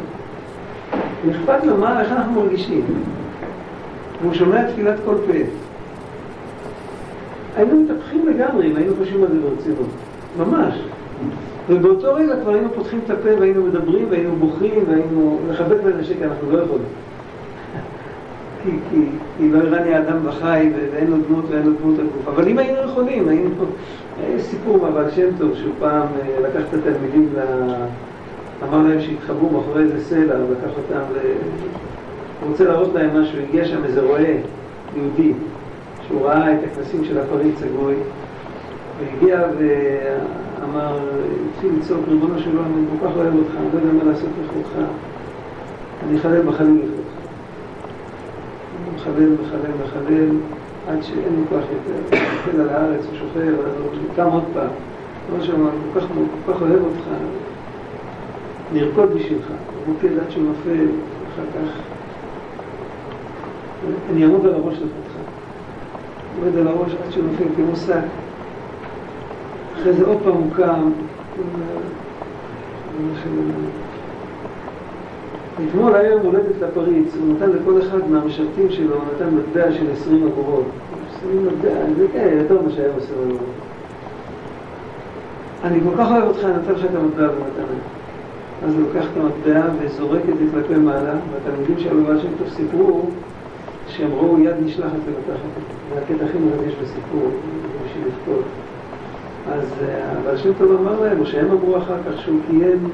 [1.30, 2.84] אכפת לו מה, איך אנחנו מרגישים.
[4.22, 5.32] והוא שומע תפילת כל פה.
[7.56, 9.88] היינו מתהפכים לגמרי אם היינו חושבים על זה ברצינות.
[10.38, 10.74] ממש.
[11.68, 16.50] ובאותו רגע כבר היינו פותחים את הפה והיינו מדברים והיינו בוכים והיינו לחבק ולנשק, אנחנו
[16.50, 16.86] לא יכולים.
[18.64, 19.00] כי, כי,
[19.38, 22.28] כי לא הראה האדם וחי ואין לו דמות ואין לו דמות הגוף.
[22.28, 23.50] אבל אם היינו יכולים, היינו...
[24.34, 27.28] יש סיפור מהבעל שם טוב שהוא פעם אה, לקח את התלמידים.
[28.68, 31.18] אמר להם שהתחבאו מאחורי איזה סלע, לקח אותם ל...
[32.40, 34.22] הוא רוצה להראות להם משהו, הגיע שם איזה רועה
[34.96, 35.32] יהודי,
[36.06, 37.94] שהוא ראה את הכנסים של הפריץ הגוי,
[38.98, 40.98] והגיע ואמר,
[41.54, 44.28] התחיל לצעוק, ריבונו של עולם, אני כל כך אוהב אותך, אני לא יודע מה לעשות
[44.44, 44.88] לכבודך,
[46.08, 47.03] אני אחלל בחליל לכבודך.
[48.94, 50.28] הוא מחלל, מחלל, מחלל,
[50.88, 52.16] עד שאין לי כוח יותר,
[52.52, 54.68] הוא על הארץ, הוא שוכב, הוא קם עוד פעם.
[55.30, 56.00] הוא אומר, כל
[56.52, 57.08] כך אוהב אותך,
[58.72, 59.46] נרקוד בשבילך,
[59.86, 60.86] רוקד עד שהוא נופל,
[61.34, 61.70] אחר כך
[64.10, 65.14] אני אעמוד על הראש לכבודך.
[66.40, 68.04] עומד על הראש עד שהוא נופל כמו שק.
[69.74, 70.90] אחרי זה עוד פעם הוא קם,
[75.54, 79.90] אתמול היה יום הולדת לפריץ, הוא נתן לכל אחד מהמשרתים שלו, הוא נתן מטבע של
[79.92, 80.64] עשרים אגורות.
[81.10, 83.54] עשרים מטבע, זה כן, יותר ממה שהיה עשרים אגורות.
[85.64, 87.78] אני כל כך אוהב אותך, אני נותן לך את המטבע במתנה.
[88.66, 92.48] אז הוא לוקח את המטבע וזורק את זה כלפי מעלה, והתלמידים של הבעל שם טוב
[92.48, 93.02] סיפרו
[93.88, 95.62] שהם ראו יד נשלחת ולוקחת את
[95.94, 96.00] זה.
[96.00, 97.30] הקטע הכי מרגש בסיפור,
[97.84, 98.44] בשביל לבכות.
[99.52, 102.88] אז אה, הבעל שם טוב אמר להם, או שהם אמרו אחר כך שהוא קיים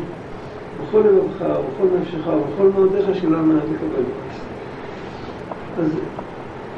[0.89, 4.41] בכל לבבך, ובכל נפשך, ובכל מאודיך שלא על מנת לקבל פרס.
[5.79, 5.91] אז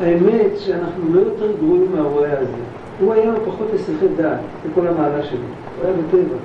[0.00, 2.62] האמת שאנחנו לא יותר גרועים מהרועה הזה.
[3.00, 5.38] הוא היה פחות הסחי דעת בכל המעלה שלו,
[5.78, 6.36] הוא היה בטבע.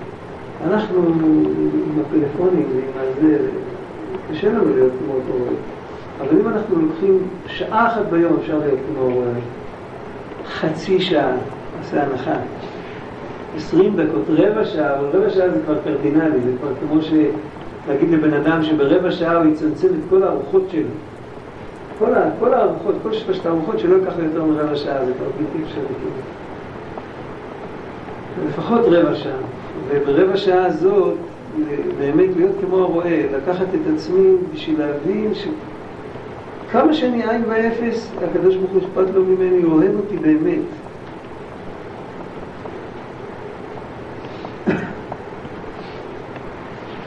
[0.67, 3.37] אנחנו עם הפלאפונים ועם הזה,
[4.31, 5.51] קשה לנו להיות כמו אותו רואה.
[6.21, 9.31] אבל אם אנחנו לוקחים שעה אחת ביום אפשר להיות כמו רואה,
[10.45, 11.31] חצי שעה,
[11.79, 12.35] עושה הנחה.
[13.57, 17.13] עשרים דקות, רבע שעה, אבל רבע שעה זה כבר קרדינלי, זה כבר כמו ש...
[17.87, 20.81] להגיד לבן אדם שברבע שעה הוא יצמצם את כל הארוחות שלו.
[21.99, 25.63] כל, ה, כל הארוחות, כל שלושת הארוחות שלא ייקח יותר מרבע שעה, זה כבר בלתי
[25.63, 25.83] אפשרי.
[28.47, 29.37] לפחות רבע שעה.
[29.89, 31.13] וברבע שעה הזאת,
[31.99, 38.71] באמת להיות כמו הרועה, לקחת את עצמי בשביל להבין שכמה שאני עין ואפס, הקדוש ברוך
[38.71, 40.59] הוא אכפת לו ממני, הוא אוהב אותי באמת.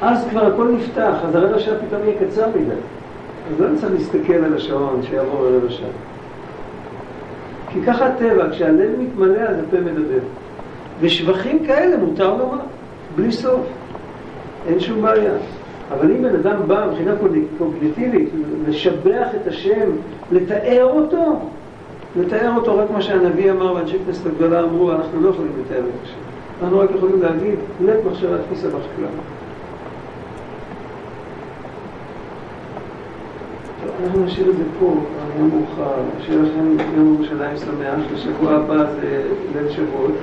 [0.03, 2.70] אז כבר הכל נפתח, אז הרבע שעה פתאום יהיה קצר מדי.
[3.51, 5.88] אז לא צריך להסתכל על השעון שיעבור רבע שעה.
[7.72, 10.18] כי ככה הטבע, כשהלב מתמלא אז הפה מדבר.
[11.01, 12.59] ושבחים כאלה מותר לומר,
[13.16, 13.61] בלי סוף.
[14.66, 15.32] אין שום בעיה.
[15.94, 17.12] אבל אם בן אדם בא מבחינה
[17.59, 18.28] קוגניטיבית,
[18.68, 19.90] לשבח את השם,
[20.32, 21.38] לתאר אותו,
[22.16, 26.05] לתאר אותו רק מה שהנביא אמר ואנשי כנסת הגדולה אמרו, אנחנו לא יכולים לתאר את
[26.05, 26.14] השם.
[26.62, 29.39] אנחנו רק יכולים להגיד, לית מחשבה תפיסה בחקלם.
[34.05, 34.94] אנחנו נשאיר את זה פה,
[35.36, 39.22] היום מאוחר, נשאיר לכם יום ירושלים שמח, ושבוע הבא זה
[39.55, 40.14] ליל שבועות,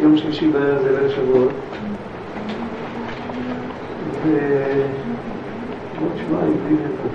[0.00, 1.50] יום שלישי בערב זה ליל שבועות,
[4.24, 7.08] ועוד שבועיים בלי נטו.